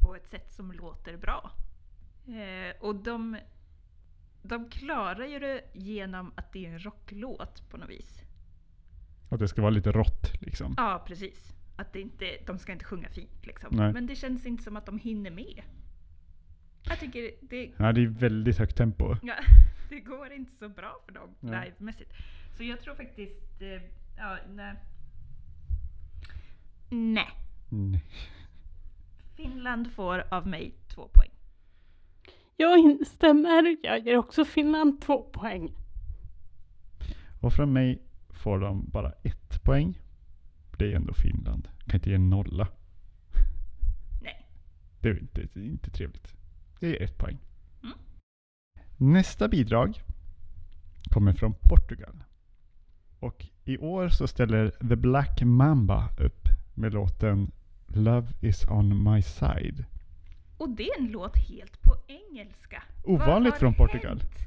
på 0.00 0.16
ett 0.16 0.28
sätt 0.28 0.52
som 0.52 0.72
låter 0.72 1.16
bra. 1.16 1.50
Eh, 2.26 2.80
och 2.80 2.94
de, 2.94 3.36
de 4.42 4.70
klarar 4.70 5.26
ju 5.26 5.38
det 5.38 5.60
genom 5.72 6.32
att 6.34 6.52
det 6.52 6.66
är 6.66 6.70
en 6.70 6.78
rocklåt 6.78 7.68
på 7.70 7.76
något 7.76 7.90
vis. 7.90 8.22
Att 9.30 9.38
det 9.38 9.48
ska 9.48 9.62
vara 9.62 9.70
lite 9.70 9.92
rått 9.92 10.32
liksom. 10.40 10.74
Ja, 10.76 11.04
precis. 11.06 11.52
Att 11.76 11.92
det 11.92 12.00
inte, 12.00 12.26
de 12.46 12.58
ska 12.58 12.72
inte 12.72 12.84
sjunga 12.84 13.08
fint 13.08 13.46
liksom. 13.46 13.76
Nej. 13.76 13.92
Men 13.92 14.06
det 14.06 14.16
känns 14.16 14.46
inte 14.46 14.62
som 14.62 14.76
att 14.76 14.86
de 14.86 14.98
hinner 14.98 15.30
med. 15.30 15.62
Jag 16.82 17.00
tycker 17.00 17.30
det, 17.40 17.72
Ja, 17.76 17.92
det 17.92 18.02
är 18.02 18.06
väldigt 18.06 18.58
högt 18.58 18.76
tempo. 18.76 19.16
ja, 19.22 19.34
det 19.88 20.00
går 20.00 20.32
inte 20.32 20.52
så 20.52 20.68
bra 20.68 21.00
för 21.06 21.12
dem 21.12 21.34
livemässigt. 21.40 22.12
Så 22.56 22.64
jag 22.64 22.80
tror 22.80 22.94
faktiskt, 22.94 23.62
eh, 23.62 23.82
ja, 24.16 24.38
nej. 24.54 24.74
Nej. 26.90 27.28
Mm. 27.72 28.00
Finland 29.36 29.92
får 29.92 30.24
av 30.30 30.46
mig 30.46 30.74
två 30.88 31.08
poäng. 31.08 31.30
Jag 32.56 32.78
instämmer, 32.78 33.76
jag 33.82 34.06
ger 34.06 34.16
också 34.16 34.44
Finland 34.44 35.00
två 35.00 35.22
poäng. 35.22 35.72
Och 37.40 37.52
från 37.52 37.72
mig 37.72 38.02
får 38.30 38.58
de 38.58 38.88
bara 38.90 39.12
ett 39.22 39.62
poäng. 39.62 39.98
Det 40.78 40.92
är 40.92 40.96
ändå 40.96 41.14
Finland. 41.14 41.68
Kan 41.86 41.94
inte 41.94 42.10
ge 42.10 42.16
en 42.16 42.30
nolla. 42.30 42.68
Nej. 44.22 44.46
Det 45.00 45.08
är 45.08 45.20
inte, 45.20 45.48
det 45.54 45.60
är 45.60 45.64
inte 45.64 45.90
trevligt. 45.90 46.34
Det 46.80 46.96
är 46.96 47.04
ett 47.04 47.18
poäng. 47.18 47.38
Mm. 47.82 47.98
Nästa 48.96 49.48
bidrag 49.48 50.02
kommer 51.10 51.32
från 51.32 51.54
Portugal. 51.60 52.24
Och 53.18 53.46
i 53.64 53.78
år 53.78 54.08
så 54.08 54.26
ställer 54.26 54.70
The 54.70 54.96
Black 54.96 55.42
Mamba 55.42 56.08
upp 56.20 56.48
med 56.74 56.92
låten 56.94 57.50
Love 57.86 58.28
is 58.40 58.64
on 58.68 59.12
my 59.12 59.22
side. 59.22 59.84
Och 60.56 60.68
det 60.70 60.88
är 60.88 61.00
en 61.00 61.06
låt 61.06 61.36
helt 61.36 61.82
på 61.82 61.96
engelska. 62.06 62.82
Ovanligt 63.04 63.54
från 63.54 63.74
Portugal. 63.74 64.18
hänt? 64.18 64.38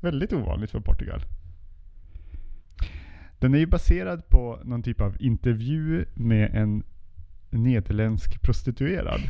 Väldigt 0.00 0.32
ovanligt 0.32 0.70
för 0.70 0.80
Portugal. 0.80 1.20
Den 3.38 3.54
är 3.54 3.58
ju 3.58 3.66
baserad 3.66 4.28
på 4.28 4.60
någon 4.64 4.82
typ 4.82 5.00
av 5.00 5.16
intervju 5.20 6.04
med 6.14 6.54
en 6.54 6.82
nederländsk 7.50 8.42
prostituerad. 8.42 9.20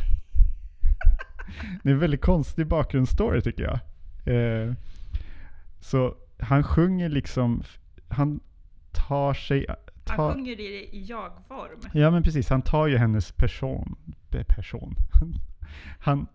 Det 1.82 1.88
är 1.88 1.92
en 1.92 1.98
väldigt 1.98 2.20
konstig 2.20 2.66
bakgrundsstory 2.66 3.40
tycker 3.40 3.62
jag. 3.62 3.78
Eh, 4.34 4.74
så 5.80 6.16
han 6.38 6.62
sjunger 6.62 7.08
liksom, 7.08 7.62
han 8.08 8.40
tar 8.92 9.34
sig... 9.34 9.66
Han 10.06 10.16
Tar, 10.16 10.34
sjunger 10.34 10.56
det 10.56 10.62
i 10.96 11.04
jag-form. 11.04 11.80
ja 11.92 12.10
men 12.10 12.22
precis, 12.22 12.48
han 12.48 12.62
tar 12.62 12.86
ju 12.86 12.96
hennes 12.96 13.32
person. 13.32 13.96
eh, 14.30 14.42
person. 14.42 14.96
Han, 15.98 16.26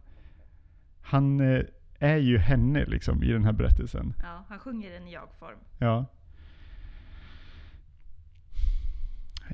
han 1.02 1.40
eh, 1.40 1.64
är 2.00 2.18
ju 2.18 2.38
henne 2.38 2.86
liksom 2.86 3.24
i 3.24 3.32
den 3.32 3.44
här 3.44 3.52
berättelsen. 3.52 4.14
Ja, 4.22 4.46
han 4.50 4.60
sjunger 4.60 4.92
den 4.92 5.08
i 5.08 5.14
jag-form. 5.14 5.58
Ja. 5.80 6.06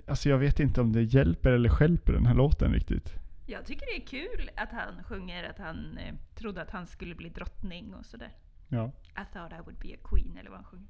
Alltså 0.07 0.29
jag 0.29 0.37
vet 0.37 0.59
inte 0.59 0.81
om 0.81 0.93
det 0.93 1.01
hjälper 1.03 1.51
eller 1.51 1.69
stjälper 1.69 2.13
den 2.13 2.25
här 2.25 2.33
låten 2.33 2.73
riktigt. 2.73 3.13
Jag 3.45 3.65
tycker 3.65 3.85
det 3.85 4.03
är 4.03 4.07
kul 4.07 4.49
att 4.55 4.71
han 4.71 5.03
sjunger 5.03 5.49
att 5.49 5.57
han 5.57 5.97
eh, 5.97 6.15
trodde 6.35 6.61
att 6.61 6.71
han 6.71 6.87
skulle 6.87 7.15
bli 7.15 7.29
drottning 7.29 7.93
och 7.93 8.05
sådär. 8.05 8.31
Ja. 8.67 8.91
I 9.07 9.33
thought 9.33 9.51
I 9.51 9.61
would 9.65 9.77
be 9.79 9.93
a 9.93 9.97
queen 10.03 10.37
eller 10.37 10.49
vad 10.49 10.59
han 10.59 10.65
sjunger. 10.65 10.87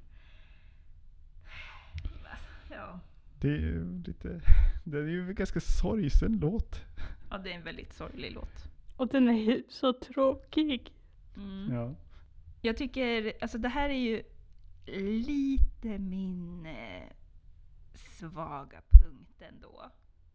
Ja, 2.70 3.00
Det 3.40 3.48
är 3.48 3.58
ju 3.58 4.02
lite... 4.02 4.40
Det 4.84 4.98
är 4.98 5.02
ju 5.06 5.28
en 5.28 5.34
ganska 5.34 5.60
sorgsen 5.60 6.38
låt. 6.40 6.80
ja 7.30 7.38
det 7.38 7.50
är 7.52 7.54
en 7.54 7.64
väldigt 7.64 7.92
sorglig 7.92 8.32
låt. 8.32 8.71
Och 9.02 9.08
den 9.08 9.28
är 9.28 9.32
ju 9.32 9.62
så 9.68 9.92
tråkig. 9.92 10.92
Mm. 11.36 11.74
Ja. 11.74 11.94
Jag 12.60 12.76
tycker, 12.76 13.32
alltså 13.40 13.58
det 13.58 13.68
här 13.68 13.88
är 13.88 13.98
ju 13.98 14.22
lite 15.22 15.98
min 15.98 16.66
eh, 16.66 17.08
svaga 17.94 18.82
punkt 18.90 19.42
ändå. 19.48 19.90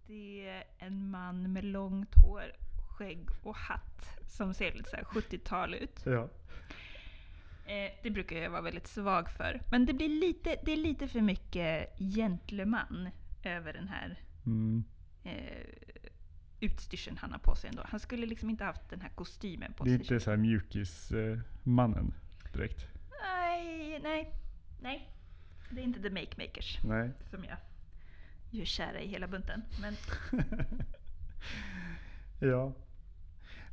Det 0.08 0.47
är 0.47 0.63
en 0.77 1.10
man 1.10 1.53
med 1.53 1.63
långt 1.63 2.15
hår, 2.15 2.43
skägg 2.89 3.30
och 3.43 3.56
hatt 3.56 4.19
som 4.27 4.53
ser 4.53 4.71
lite 4.71 4.89
så 4.89 4.95
här 4.95 5.03
70-tal 5.03 5.73
ut. 5.73 6.06
Ja. 6.06 6.30
Eh, 7.65 7.91
det 8.03 8.10
brukar 8.10 8.36
jag 8.38 8.49
vara 8.49 8.62
väldigt 8.62 8.88
svag 8.88 9.30
för. 9.30 9.62
Men 9.71 9.86
det, 9.86 9.93
blir 9.93 10.10
lite, 10.10 10.56
det 10.65 10.71
är 10.73 10.77
lite 10.77 11.08
för 11.08 11.21
mycket 11.21 11.99
gentleman 11.99 13.10
över 13.43 13.73
den 13.73 13.88
här 13.88 14.19
Mm. 14.45 14.84
eh, 15.23 15.67
utstyrseln 16.60 17.17
han 17.17 17.32
har 17.32 17.39
på 17.39 17.56
sig 17.56 17.70
ändå. 17.70 17.84
Han 17.89 18.00
skulle 18.00 18.26
liksom 18.26 18.50
inte 18.50 18.63
haft 18.63 18.89
den 18.89 19.02
här 19.02 19.10
kostymen 19.10 19.74
på 19.74 19.84
Det 19.84 19.89
är 19.89 19.98
sig. 19.98 20.02
inte 20.13 20.20
så 20.20 20.30
här 20.30 20.38
mjukis-mannen 20.38 22.13
direkt. 22.54 22.88
Nej, 23.24 23.89
det, 23.89 24.00
nej, 24.10 24.34
nej. 24.82 25.10
Det 25.70 25.82
är 25.82 25.84
inte 25.84 26.02
The 26.02 26.10
Make 26.10 26.48
Makers 26.48 26.80
Nej. 26.84 27.12
som 27.30 27.43
jag 27.43 27.58
gör 28.52 28.65
kära 28.65 29.00
i 29.02 29.08
hela 29.08 29.28
bunten. 29.28 29.62
Men 29.82 29.93
ja. 32.39 32.74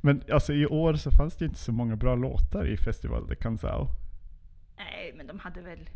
Men 0.01 0.23
alltså 0.31 0.53
i 0.53 0.65
år 0.65 0.93
så 0.93 1.11
fanns 1.11 1.35
det 1.37 1.45
inte 1.45 1.59
så 1.59 1.71
många 1.71 1.95
bra 1.95 2.15
låtar 2.15 2.67
i 2.67 2.77
Festival 2.77 3.27
de 3.27 3.35
Canção. 3.35 3.87
nej, 4.77 5.13
men 5.17 5.27
de 5.27 5.39
hade 5.39 5.61
väl 5.61 5.89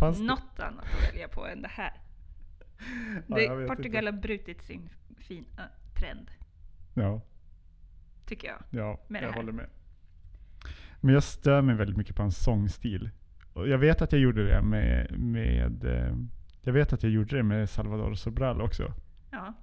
Fanns 0.00 0.18
det? 0.18 0.24
något 0.24 0.60
annat 0.60 0.84
att 0.84 1.12
välja 1.14 1.28
på 1.28 1.46
än 1.46 1.62
det 1.62 1.68
här. 1.68 1.92
Det, 3.26 3.66
Portugal 3.68 4.04
inte. 4.08 4.16
har 4.16 4.22
brutit 4.22 4.62
sin 4.62 4.88
fina 5.20 5.68
trend, 5.98 6.30
Ja, 6.94 7.20
tycker 8.26 8.48
jag. 8.48 8.58
ja 8.70 9.00
Med 9.08 9.22
jag 9.22 9.32
håller 9.32 9.52
med. 9.52 9.66
Men 11.00 11.14
jag 11.14 11.22
stör 11.22 11.62
mig 11.62 11.74
väldigt 11.74 11.96
mycket 11.96 12.16
på 12.16 12.22
hans 12.22 12.38
sångstil. 12.44 13.10
Och 13.52 13.68
jag 13.68 13.78
vet 13.78 14.02
att 14.02 14.12
jag 14.12 14.20
gjorde 14.20 14.46
det 14.48 14.62
med, 14.62 15.18
med 15.18 15.84
eh, 15.84 16.16
jag 16.62 16.72
vet 16.72 16.92
att 16.92 17.02
jag 17.02 17.12
gjorde 17.12 17.36
det 17.36 17.42
med 17.42 17.70
Salvador 17.70 18.14
Sobral 18.14 18.60
också. 18.60 18.92
Ja, 19.30 19.54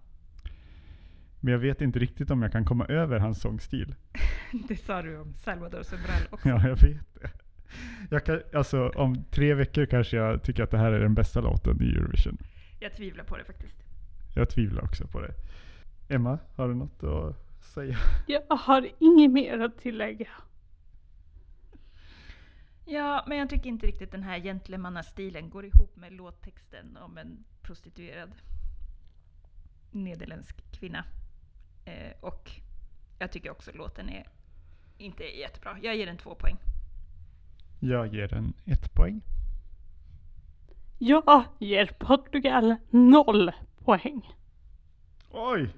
Men 1.39 1.51
jag 1.51 1.59
vet 1.59 1.81
inte 1.81 1.99
riktigt 1.99 2.31
om 2.31 2.41
jag 2.41 2.51
kan 2.51 2.65
komma 2.65 2.85
över 2.85 3.19
hans 3.19 3.41
sångstil. 3.41 3.95
det 4.67 4.77
sa 4.77 5.01
du 5.01 5.17
om 5.19 5.33
Salvador 5.33 5.83
Sobral 5.83 6.21
också. 6.31 6.49
Ja, 6.49 6.67
jag 6.67 6.75
vet 6.81 7.13
det. 7.21 7.31
Jag 8.09 8.25
kan, 8.25 8.41
alltså 8.53 8.89
om 8.89 9.23
tre 9.31 9.53
veckor 9.53 9.85
kanske 9.85 10.17
jag 10.17 10.43
tycker 10.43 10.63
att 10.63 10.71
det 10.71 10.77
här 10.77 10.91
är 10.91 10.99
den 10.99 11.13
bästa 11.13 11.41
låten 11.41 11.81
i 11.81 11.89
Eurovision. 11.89 12.37
Jag 12.79 12.93
tvivlar 12.93 13.23
på 13.23 13.37
det 13.37 13.43
faktiskt. 13.43 13.83
Jag 14.37 14.49
tvivlar 14.49 14.83
också 14.83 15.07
på 15.07 15.21
det. 15.21 15.33
Emma, 16.09 16.39
har 16.55 16.67
du 16.67 16.75
något 16.75 17.03
att 17.03 17.65
säga? 17.65 17.97
Jag 18.27 18.57
har 18.57 18.89
inget 18.99 19.31
mer 19.31 19.59
att 19.59 19.77
tillägga. 19.77 20.27
Ja, 22.85 23.23
men 23.27 23.37
jag 23.37 23.49
tycker 23.49 23.69
inte 23.69 23.87
riktigt 23.87 24.11
den 24.11 24.23
här 24.23 24.39
gentlemannastilen 24.39 25.49
går 25.49 25.65
ihop 25.65 25.95
med 25.95 26.13
låttexten 26.13 26.97
om 26.97 27.17
en 27.17 27.43
prostituerad 27.61 28.31
nederländsk 29.91 30.71
kvinna. 30.71 31.05
Eh, 31.85 32.11
och 32.21 32.51
jag 33.19 33.31
tycker 33.31 33.51
också 33.51 33.71
låten 33.73 34.09
är 34.09 34.27
inte 34.97 35.23
jättebra. 35.23 35.77
Jag 35.81 35.95
ger 35.95 36.05
den 36.05 36.17
två 36.17 36.35
poäng. 36.35 36.57
Jag 37.79 38.13
ger 38.13 38.27
den 38.27 38.53
ett 38.65 38.93
poäng. 38.93 39.21
Jag 40.97 41.43
ger 41.59 41.85
Portugal 41.99 42.75
noll 42.89 43.51
poäng. 43.87 44.33
Oj! 45.31 45.69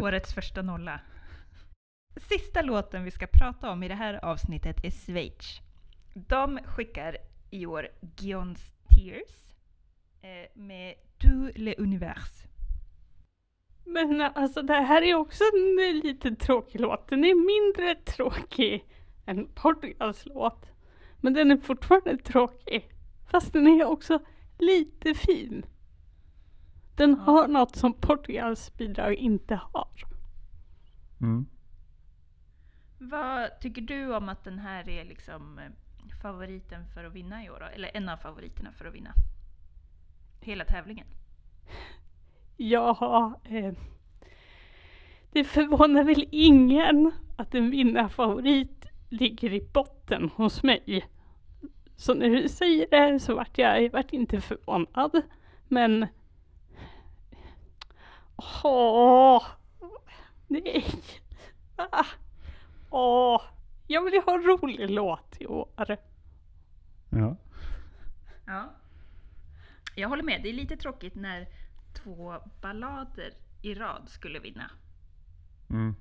Årets 0.00 0.34
första 0.34 0.62
nolla. 0.62 1.00
Sista 2.16 2.62
låten 2.62 3.04
vi 3.04 3.10
ska 3.10 3.26
prata 3.26 3.70
om 3.70 3.82
i 3.82 3.88
det 3.88 3.94
här 3.94 4.24
avsnittet 4.24 4.84
är 4.84 4.90
Schweiz. 4.90 5.60
De 6.14 6.58
skickar 6.64 7.16
i 7.50 7.66
år 7.66 7.88
Gions 8.18 8.74
Tears 8.88 9.54
eh, 10.22 10.60
med 10.60 10.94
Du 11.18 11.52
le 11.54 11.74
univers. 11.78 12.42
Men 13.84 14.20
alltså 14.20 14.62
det 14.62 14.74
här 14.74 15.02
är 15.02 15.14
också 15.14 15.44
en 15.54 15.98
lite 15.98 16.36
tråkig 16.36 16.80
låt. 16.80 17.08
Den 17.08 17.24
är 17.24 17.34
mindre 17.34 17.94
tråkig 17.94 18.84
än 19.26 19.48
Portugals 19.54 20.26
låt. 20.26 20.66
Men 21.20 21.34
den 21.34 21.50
är 21.50 21.56
fortfarande 21.56 22.16
tråkig. 22.16 22.88
Fast 23.30 23.52
den 23.52 23.66
är 23.66 23.84
också 23.84 24.18
lite 24.58 25.14
fin. 25.14 25.66
Den 26.94 27.14
har 27.14 27.48
något 27.48 27.76
som 27.76 27.92
Portugals 27.92 28.76
bidrag 28.76 29.14
inte 29.14 29.60
har. 29.72 29.88
Mm. 31.20 31.46
Vad 32.98 33.60
tycker 33.60 33.82
du 33.82 34.16
om 34.16 34.28
att 34.28 34.44
den 34.44 34.58
här 34.58 34.88
är 34.88 35.04
liksom 35.04 35.58
eh, 35.58 35.64
favoriten 36.22 36.84
för 36.94 37.04
att 37.04 37.12
vinna 37.12 37.44
i 37.44 37.50
år? 37.50 37.60
Då? 37.60 37.66
Eller 37.66 37.90
en 37.94 38.08
av 38.08 38.16
favoriterna 38.16 38.72
för 38.72 38.84
att 38.84 38.94
vinna 38.94 39.12
hela 40.40 40.64
tävlingen? 40.64 41.06
Ja, 42.56 43.40
eh, 43.44 43.72
det 45.32 45.44
förvånar 45.44 46.04
väl 46.04 46.28
ingen 46.30 47.12
att 47.36 47.54
en 47.54 47.70
vinnarfavorit 47.70 48.86
ligger 49.08 49.52
i 49.52 49.68
botten 49.72 50.30
hos 50.34 50.62
mig. 50.62 51.06
Så 51.96 52.14
när 52.14 52.28
du 52.28 52.48
säger 52.48 52.86
det 52.90 53.20
så 53.20 53.34
vart 53.34 53.58
jag, 53.58 53.82
jag 53.82 53.90
vart 53.90 54.12
inte 54.12 54.40
förvånad. 54.40 55.22
Men... 55.68 56.06
Åh! 58.64 59.42
Nej! 60.46 60.84
Ah. 61.76 62.04
Åh! 62.90 63.42
Jag 63.86 64.04
vill 64.04 64.14
ju 64.14 64.20
ha 64.20 64.34
en 64.34 64.42
rolig 64.42 64.90
låt 64.90 65.36
i 65.40 65.46
år. 65.46 65.68
Ja. 67.10 67.36
Ja. 68.46 68.72
Jag 69.94 70.08
håller 70.08 70.22
med. 70.22 70.42
Det 70.42 70.48
är 70.48 70.52
lite 70.52 70.76
tråkigt 70.76 71.14
när 71.14 71.48
två 71.94 72.34
ballader 72.60 73.32
i 73.62 73.74
rad 73.74 74.08
skulle 74.08 74.38
vinna. 74.38 74.70
Mm. 75.70 75.94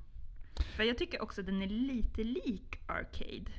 För 0.76 0.84
jag 0.84 0.98
tycker 0.98 1.22
också 1.22 1.42
den 1.42 1.62
är 1.62 1.68
lite 1.68 2.24
lik 2.24 2.80
Arcade. 2.88 3.52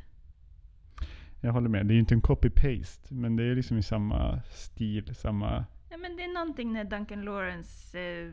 Jag 1.41 1.53
håller 1.53 1.69
med. 1.69 1.87
Det 1.87 1.93
är 1.93 1.95
ju 1.95 2.01
inte 2.01 2.15
en 2.15 2.23
copy-paste, 2.23 3.15
men 3.15 3.37
det 3.37 3.45
är 3.45 3.55
liksom 3.55 3.79
i 3.79 3.83
samma 3.83 4.43
stil, 4.43 5.15
samma... 5.15 5.65
Men 6.03 6.17
det 6.17 6.25
är 6.25 6.35
någonting 6.35 6.73
när 6.73 6.85
Duncan 6.85 7.23
Lawrence 7.25 8.01
eh, 8.01 8.33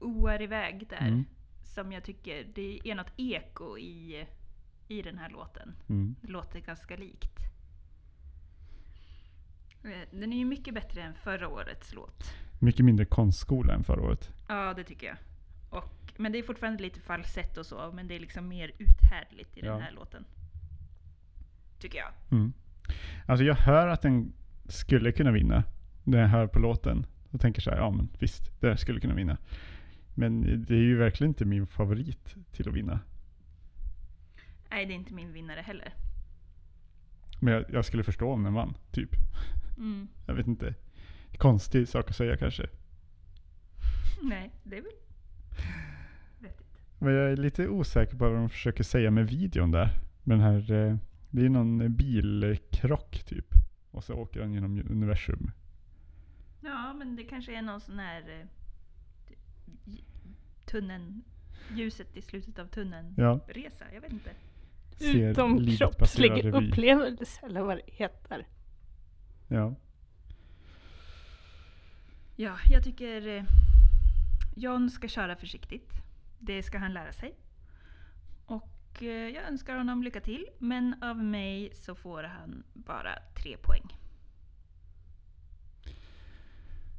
oar 0.00 0.42
iväg 0.42 0.86
där. 0.88 1.06
Mm. 1.08 1.24
Som 1.64 1.92
jag 1.92 2.04
tycker, 2.04 2.46
det 2.54 2.80
är 2.84 2.94
något 2.94 3.12
eko 3.16 3.78
i, 3.78 4.26
i 4.88 5.02
den 5.02 5.18
här 5.18 5.30
låten. 5.30 5.74
Mm. 5.88 6.14
Det 6.22 6.28
låter 6.28 6.60
ganska 6.60 6.96
likt. 6.96 7.38
Eh, 9.84 10.08
Den 10.18 10.32
är 10.32 10.36
ju 10.36 10.44
mycket 10.44 10.74
bättre 10.74 11.02
än 11.02 11.14
förra 11.14 11.48
årets 11.48 11.94
låt. 11.94 12.24
Mycket 12.58 12.84
mindre 12.84 13.06
konstskola 13.06 13.74
än 13.74 13.84
förra 13.84 14.02
året. 14.02 14.30
Ja, 14.48 14.74
det 14.74 14.84
tycker 14.84 15.06
jag. 15.06 15.16
Och, 15.70 16.12
men 16.16 16.32
det 16.32 16.38
är 16.38 16.42
fortfarande 16.42 16.82
lite 16.82 17.00
falsett 17.00 17.56
och 17.56 17.66
så, 17.66 17.92
men 17.94 18.08
det 18.08 18.14
är 18.16 18.20
liksom 18.20 18.48
mer 18.48 18.72
uthärdligt 18.78 19.56
i 19.56 19.60
den 19.60 19.70
Ja. 19.70 19.78
här 19.78 19.92
låten. 19.92 20.24
Tycker 21.78 21.98
jag. 21.98 22.08
Mm. 22.30 22.52
Alltså 23.26 23.44
jag 23.44 23.54
hör 23.54 23.88
att 23.88 24.02
den 24.02 24.32
skulle 24.68 25.12
kunna 25.12 25.30
vinna. 25.32 25.64
När 26.06 26.18
jag 26.18 26.28
hör 26.28 26.46
på 26.46 26.58
låten. 26.58 27.06
Och 27.30 27.40
tänker 27.40 27.62
så 27.62 27.70
här, 27.70 27.76
ja 27.76 27.90
men 27.90 28.08
visst, 28.18 28.60
det 28.60 28.76
skulle 28.76 29.00
kunna 29.00 29.14
vinna. 29.14 29.36
Men 30.14 30.64
det 30.64 30.74
är 30.74 30.82
ju 30.82 30.96
verkligen 30.96 31.30
inte 31.30 31.44
min 31.44 31.66
favorit 31.66 32.34
till 32.52 32.68
att 32.68 32.74
vinna. 32.74 33.00
Nej, 34.70 34.86
det 34.86 34.92
är 34.92 34.94
inte 34.96 35.14
min 35.14 35.32
vinnare 35.32 35.60
heller. 35.60 35.94
Men 37.40 37.54
jag, 37.54 37.64
jag 37.68 37.84
skulle 37.84 38.04
förstå 38.04 38.32
om 38.32 38.42
den 38.42 38.54
vann, 38.54 38.74
typ. 38.90 39.10
Mm. 39.78 40.08
Jag 40.26 40.34
vet 40.34 40.46
inte. 40.46 40.74
Konstig 41.38 41.88
sak 41.88 42.10
att 42.10 42.16
säga 42.16 42.36
kanske. 42.36 42.66
Nej, 44.22 44.50
det 44.62 44.76
är 44.76 44.82
väl 44.82 44.92
vettigt. 46.38 46.82
Men 46.98 47.14
jag 47.14 47.32
är 47.32 47.36
lite 47.36 47.68
osäker 47.68 48.16
på 48.16 48.24
vad 48.24 48.34
de 48.34 48.48
försöker 48.48 48.84
säga 48.84 49.10
med 49.10 49.26
videon 49.28 49.70
där. 49.70 49.90
Med 50.22 50.38
den 50.38 50.40
här, 50.40 50.72
eh, 50.72 50.96
det 51.30 51.44
är 51.44 51.48
någon 51.48 51.94
bilkrock 51.96 53.24
typ. 53.26 53.46
Och 53.90 54.04
så 54.04 54.14
åker 54.14 54.40
han 54.40 54.52
genom 54.52 54.82
universum. 54.90 55.50
Ja, 56.66 56.92
men 56.92 57.16
det 57.16 57.24
kanske 57.24 57.58
är 57.58 57.62
någon 57.62 57.80
sån 57.80 57.98
här 57.98 58.40
eh, 58.40 58.46
tunneln, 60.64 61.22
ljuset 61.74 62.16
i 62.16 62.22
slutet 62.22 62.58
av 62.58 62.66
tunneln 62.66 63.14
Ja. 63.16 63.40
resa. 63.48 63.84
Jag 63.94 64.00
vet 64.00 64.12
inte. 64.12 64.30
Utomkroppslig 65.00 66.54
upplevelse 66.54 67.46
eller 67.46 67.60
vad 67.62 67.76
det 67.76 67.82
heter. 67.86 68.46
Ja. 69.48 69.74
Ja, 72.36 72.56
jag 72.70 72.84
tycker 72.84 73.26
eh, 73.28 73.44
John 74.56 74.90
ska 74.90 75.08
köra 75.08 75.36
försiktigt. 75.36 75.90
Det 76.38 76.62
ska 76.62 76.78
han 76.78 76.92
lära 76.92 77.12
sig. 77.12 77.34
Och 78.46 79.02
eh, 79.02 79.08
jag 79.08 79.44
önskar 79.44 79.76
honom 79.76 80.02
lycka 80.02 80.20
till, 80.20 80.46
men 80.58 81.02
av 81.02 81.16
mig 81.24 81.70
så 81.74 81.94
får 81.94 82.22
han 82.22 82.62
bara 82.74 83.18
tre 83.42 83.56
poäng. 83.56 83.96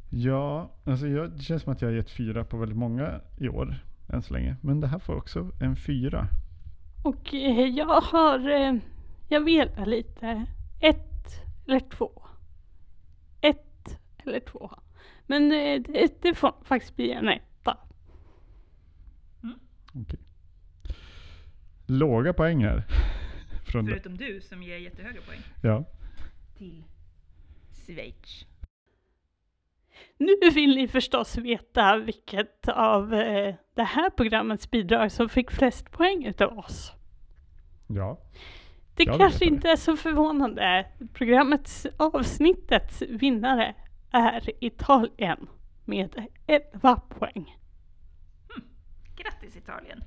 Ja, 0.09 0.71
alltså 0.83 1.07
jag, 1.07 1.31
det 1.31 1.43
känns 1.43 1.63
som 1.63 1.73
att 1.73 1.81
jag 1.81 1.89
har 1.89 1.95
gett 1.95 2.11
fyra 2.11 2.43
på 2.43 2.57
väldigt 2.57 2.77
många 2.77 3.21
i 3.37 3.49
år. 3.49 3.75
Än 4.09 4.21
så 4.21 4.33
länge. 4.33 4.55
Men 4.61 4.79
det 4.79 4.87
här 4.87 4.99
får 4.99 5.15
också 5.15 5.51
en 5.61 5.75
fyra. 5.75 6.27
Och 7.03 7.33
eh, 7.33 7.67
jag 7.67 8.01
har, 8.01 8.49
eh, 8.49 8.73
jag 9.29 9.45
velar 9.45 9.85
lite. 9.85 10.45
Ett 10.81 11.45
eller 11.67 11.79
två. 11.79 12.21
Ett 13.41 13.99
eller 14.25 14.39
två. 14.39 14.71
Men 15.25 15.51
eh, 15.51 15.81
det, 15.81 16.21
det 16.21 16.33
får 16.33 16.53
faktiskt 16.63 16.95
bli 16.95 17.11
en 17.11 17.27
etta. 17.29 17.77
Okej. 19.93 20.19
Låga 21.85 22.33
poäng 22.33 22.63
här. 22.63 22.83
Från. 23.71 23.87
Förutom 23.87 24.17
du 24.17 24.41
som 24.41 24.63
ger 24.63 24.77
jättehöga 24.77 25.21
poäng. 25.21 25.39
Ja. 25.63 25.83
Till 26.57 26.83
Schweiz. 27.85 28.45
Nu 30.17 30.49
vill 30.53 30.75
ni 30.75 30.87
förstås 30.87 31.37
veta 31.37 31.97
vilket 31.97 32.67
av 32.67 33.13
eh, 33.13 33.55
det 33.75 33.83
här 33.83 34.09
programmets 34.09 34.71
bidrag 34.71 35.11
som 35.11 35.29
fick 35.29 35.51
flest 35.51 35.91
poäng 35.91 36.25
utav 36.25 36.57
oss. 36.57 36.91
Ja. 37.87 38.19
Det 38.95 39.05
kanske 39.05 39.39
det. 39.39 39.45
inte 39.45 39.69
är 39.69 39.75
så 39.75 39.97
förvånande. 39.97 40.85
Programmets 41.13 41.87
avsnittets 41.97 43.01
vinnare 43.01 43.75
är 44.11 44.63
Italien 44.63 45.47
med 45.85 46.25
11 46.47 46.95
poäng. 46.95 47.57
Grattis 49.15 49.57
Italien! 49.57 50.03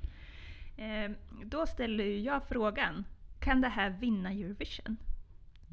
Eh, 0.77 1.11
då 1.45 1.67
ställer 1.67 2.05
jag 2.05 2.43
frågan, 2.49 3.05
kan 3.41 3.61
det 3.61 3.69
här 3.69 3.91
vinna 3.91 4.31
Eurovision? 4.31 4.97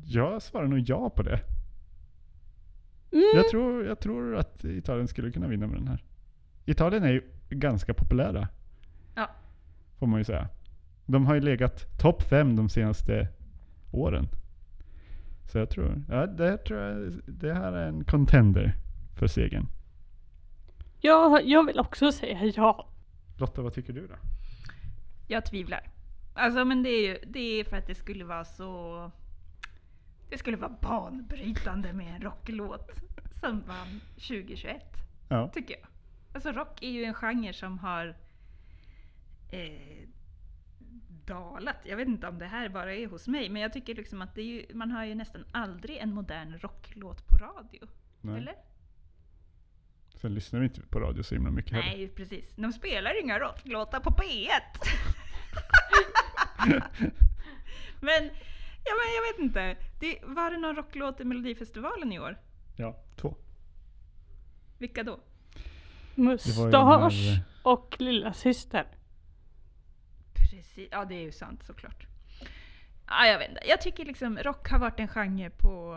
Jag 0.05 0.41
svarar 0.41 0.67
nog 0.67 0.79
ja 0.79 1.09
på 1.09 1.23
det. 1.23 1.39
Mm, 3.11 3.23
Jag 3.35 3.49
tror, 3.49 3.85
jag 3.85 3.99
tror 3.99 4.35
att 4.35 4.63
Italien 4.65 5.07
skulle 5.07 5.31
kunna 5.31 5.47
vinna 5.47 5.67
med 5.67 5.77
den 5.79 5.87
här. 5.87 6.03
Italien 6.65 7.03
är 7.03 7.11
ju 7.11 7.21
ganska 7.49 7.93
populära. 7.93 8.47
Ja. 9.15 9.29
Får 9.99 10.07
man 10.07 10.19
ju 10.19 10.23
säga. 10.23 10.47
De 11.05 11.25
har 11.25 11.35
ju 11.35 11.41
legat 11.41 11.99
topp 11.99 12.21
fem 12.21 12.55
de 12.55 12.69
senaste 12.69 13.27
åren. 13.91 14.27
Så 15.51 15.57
jag 15.57 15.69
tror, 15.69 16.03
ja, 16.09 16.25
det 16.25 16.49
här 16.49 16.57
tror 16.57 16.79
jag, 16.79 17.13
det 17.27 17.53
här 17.53 17.73
är 17.73 17.87
en 17.87 18.03
contender 18.03 18.73
för 19.15 19.27
segern. 19.27 19.67
jag, 21.01 21.45
jag 21.47 21.65
vill 21.65 21.79
också 21.79 22.11
säga 22.11 22.51
ja. 22.55 22.87
Lotta, 23.37 23.61
vad 23.61 23.73
tycker 23.73 23.93
du 23.93 24.07
då? 24.07 24.15
Jag 25.27 25.45
tvivlar. 25.45 25.89
Alltså 26.33 26.65
men 26.65 26.83
det 26.83 26.89
är 26.89 27.07
ju 27.07 27.17
det 27.27 27.39
är 27.59 27.63
för 27.63 27.77
att 27.77 27.87
det 27.87 27.95
skulle 27.95 28.23
vara 28.25 28.45
så... 28.45 29.11
Det 30.29 30.37
skulle 30.37 30.57
vara 30.57 30.75
banbrytande 30.81 31.93
med 31.93 32.15
en 32.15 32.21
rocklåt 32.21 32.91
som 33.39 33.61
vann 33.61 34.01
2021, 34.15 34.83
Ja. 35.29 35.47
tycker 35.53 35.75
jag. 35.79 35.87
Alltså 36.33 36.51
rock 36.51 36.83
är 36.83 36.89
ju 36.89 37.03
en 37.03 37.13
genre 37.13 37.53
som 37.53 37.79
har 37.79 38.15
eh, 39.51 40.07
dalat. 41.25 41.77
Jag 41.83 41.97
vet 41.97 42.07
inte 42.07 42.27
om 42.27 42.39
det 42.39 42.45
här 42.45 42.69
bara 42.69 42.93
är 42.95 43.07
hos 43.07 43.27
mig, 43.27 43.49
men 43.49 43.61
jag 43.61 43.73
tycker 43.73 43.95
liksom 43.95 44.21
att 44.21 44.37
ju, 44.37 44.65
man 44.73 44.91
hör 44.91 45.03
ju 45.03 45.15
nästan 45.15 45.45
aldrig 45.51 45.97
en 45.97 46.13
modern 46.13 46.57
rocklåt 46.59 47.27
på 47.27 47.37
radio. 47.37 47.87
Nej. 48.21 48.37
Eller? 48.37 48.55
Sen 50.15 50.33
lyssnar 50.33 50.59
vi 50.59 50.65
inte 50.65 50.81
på 50.81 50.99
radio 50.99 51.23
så 51.23 51.35
himla 51.35 51.51
mycket 51.51 51.71
heller. 51.71 51.97
Nej, 51.97 52.07
precis. 52.07 52.55
De 52.55 52.73
spelar 52.73 53.21
inga 53.21 53.39
rocklåtar 53.39 53.99
på 53.99 54.09
P1. 54.09 54.49
men, 58.01 58.29
ja, 58.89 58.93
men 58.95 59.15
jag 59.15 59.33
vet 59.33 59.39
inte. 59.39 59.77
Det, 59.99 60.19
var 60.23 60.51
det 60.51 60.57
någon 60.57 60.75
rocklåt 60.75 61.19
i 61.19 61.23
Melodifestivalen 61.23 62.11
i 62.13 62.19
år? 62.19 62.37
Ja, 62.75 62.95
två. 63.15 63.35
Vilka 64.77 65.03
då? 65.03 65.19
Mustasch 66.15 67.13
här, 67.13 67.43
och 67.63 67.95
lilla 67.99 68.33
syster. 68.33 68.87
Precis, 70.33 70.87
ja 70.91 71.05
det 71.05 71.15
är 71.15 71.21
ju 71.21 71.31
sant 71.31 71.63
såklart. 71.63 72.07
Ja, 73.07 73.25
jag 73.25 73.39
vet 73.39 73.49
inte. 73.49 73.61
Jag 73.67 73.81
tycker 73.81 74.05
liksom 74.05 74.37
rock 74.37 74.69
har 74.69 74.79
varit 74.79 74.99
en 74.99 75.07
genre 75.07 75.49
på, 75.49 75.95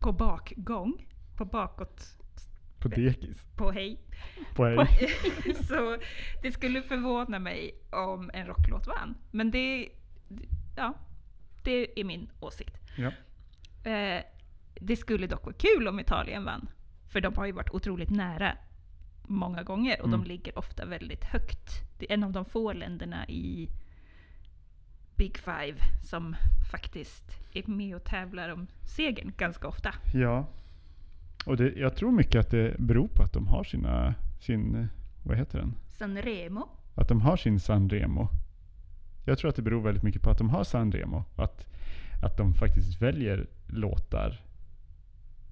på 0.00 0.12
bakgång. 0.12 1.06
På 1.36 1.44
bakåt, 1.44 2.00
På 2.78 2.88
dekis. 2.88 3.44
på 3.56 3.70
hej. 3.70 4.00
På 4.54 4.64
hej. 4.64 5.10
Så 5.68 5.96
det 6.42 6.52
skulle 6.52 6.82
förvåna 6.82 7.38
mig 7.38 7.74
om 7.90 8.30
en 8.34 8.46
rocklåt 8.46 8.86
vann. 8.86 9.14
Men 9.30 9.50
det, 9.50 9.88
ja, 10.76 10.94
det 11.64 12.00
är 12.00 12.04
min 12.04 12.30
åsikt. 12.40 12.80
Ja. 12.96 13.12
Eh, 13.90 14.22
det 14.80 14.96
skulle 14.96 15.26
dock 15.26 15.44
vara 15.44 15.54
kul 15.58 15.88
om 15.88 16.00
Italien 16.00 16.44
vann. 16.44 16.68
För 17.12 17.20
de 17.20 17.34
har 17.36 17.46
ju 17.46 17.52
varit 17.52 17.70
otroligt 17.70 18.10
nära 18.10 18.56
många 19.22 19.62
gånger 19.62 20.00
och 20.02 20.08
Mm. 20.08 20.20
de 20.20 20.28
ligger 20.28 20.58
ofta 20.58 20.84
väldigt 20.86 21.24
högt. 21.24 21.70
Det 21.98 22.10
är 22.10 22.14
en 22.14 22.24
av 22.24 22.32
de 22.32 22.44
få 22.44 22.72
länderna 22.72 23.28
i 23.28 23.68
Big 25.16 25.38
Five 25.38 25.74
som 26.04 26.36
faktiskt 26.70 27.24
är 27.52 27.62
med 27.66 27.96
och 27.96 28.04
tävlar 28.04 28.48
om 28.48 28.66
segern 28.96 29.32
ganska 29.36 29.68
ofta. 29.68 29.94
Ja. 30.14 30.46
Och 31.46 31.56
det, 31.56 31.72
jag 31.76 31.96
tror 31.96 32.12
mycket 32.12 32.40
att 32.40 32.50
det 32.50 32.76
beror 32.78 33.08
på 33.08 33.22
att 33.22 33.32
de 33.32 33.46
har 33.46 33.64
sina, 33.64 34.14
sin, 34.40 34.88
vad 35.22 35.36
heter 35.36 35.58
den? 35.58 35.74
Sanremo. 35.88 36.68
Att 36.94 37.08
de 37.08 37.20
har 37.20 37.36
sin 37.36 37.60
Sanremo. 37.60 38.28
Jag 39.24 39.38
tror 39.38 39.48
att 39.48 39.56
det 39.56 39.62
beror 39.62 39.82
väldigt 39.82 40.02
mycket 40.02 40.22
på 40.22 40.30
att 40.30 40.38
de 40.38 40.50
har 40.50 40.64
Sanremo. 40.64 41.24
Att, 41.36 41.66
att 42.22 42.36
de 42.36 42.54
faktiskt 42.54 43.02
väljer 43.02 43.46
låtar. 43.66 44.40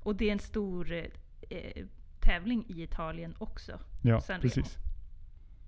Och 0.02 0.16
det 0.16 0.28
är 0.28 0.32
en 0.32 0.38
stor 0.38 0.92
eh, 1.50 1.85
tävling 2.20 2.64
i 2.68 2.82
Italien 2.82 3.35
också. 3.38 3.72
Ja, 4.02 4.20
Sanremo. 4.20 4.42
precis. 4.42 4.78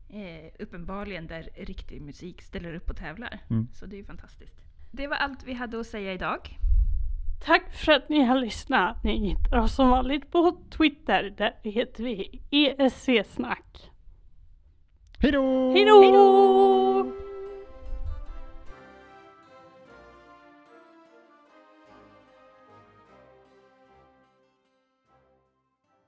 Eh, 0.09 0.53
uppenbarligen 0.59 1.27
där 1.27 1.49
riktig 1.57 2.03
musik 2.03 2.43
ställer 2.43 2.75
upp 2.75 2.91
och 2.91 2.97
tävlar. 2.97 3.41
Mm. 3.51 3.69
Så 3.73 3.87
det 3.87 3.97
är 3.97 3.99
ju 3.99 4.05
fantastiskt. 4.05 4.61
Det 4.91 5.07
var 5.07 5.17
allt 5.17 5.45
vi 5.45 5.55
hade 5.55 5.81
att 5.81 5.87
säga 5.87 6.13
idag. 6.13 6.59
Tack 7.45 7.73
för 7.73 7.93
att 7.93 8.09
ni 8.09 8.25
har 8.25 8.37
lyssnat. 8.41 9.05
Ni 9.05 9.29
hittar 9.29 9.59
oss 9.59 9.75
som 9.75 9.91
vanligt 9.91 10.31
på 10.31 10.59
Twitter. 10.71 11.35
Där 11.39 11.55
heter 11.63 12.05
vi 12.05 12.43
ESC-snack. 12.51 13.91
Hej 15.19 15.33
då! 15.33 15.73
Hej 15.73 15.85
då! 15.85 16.84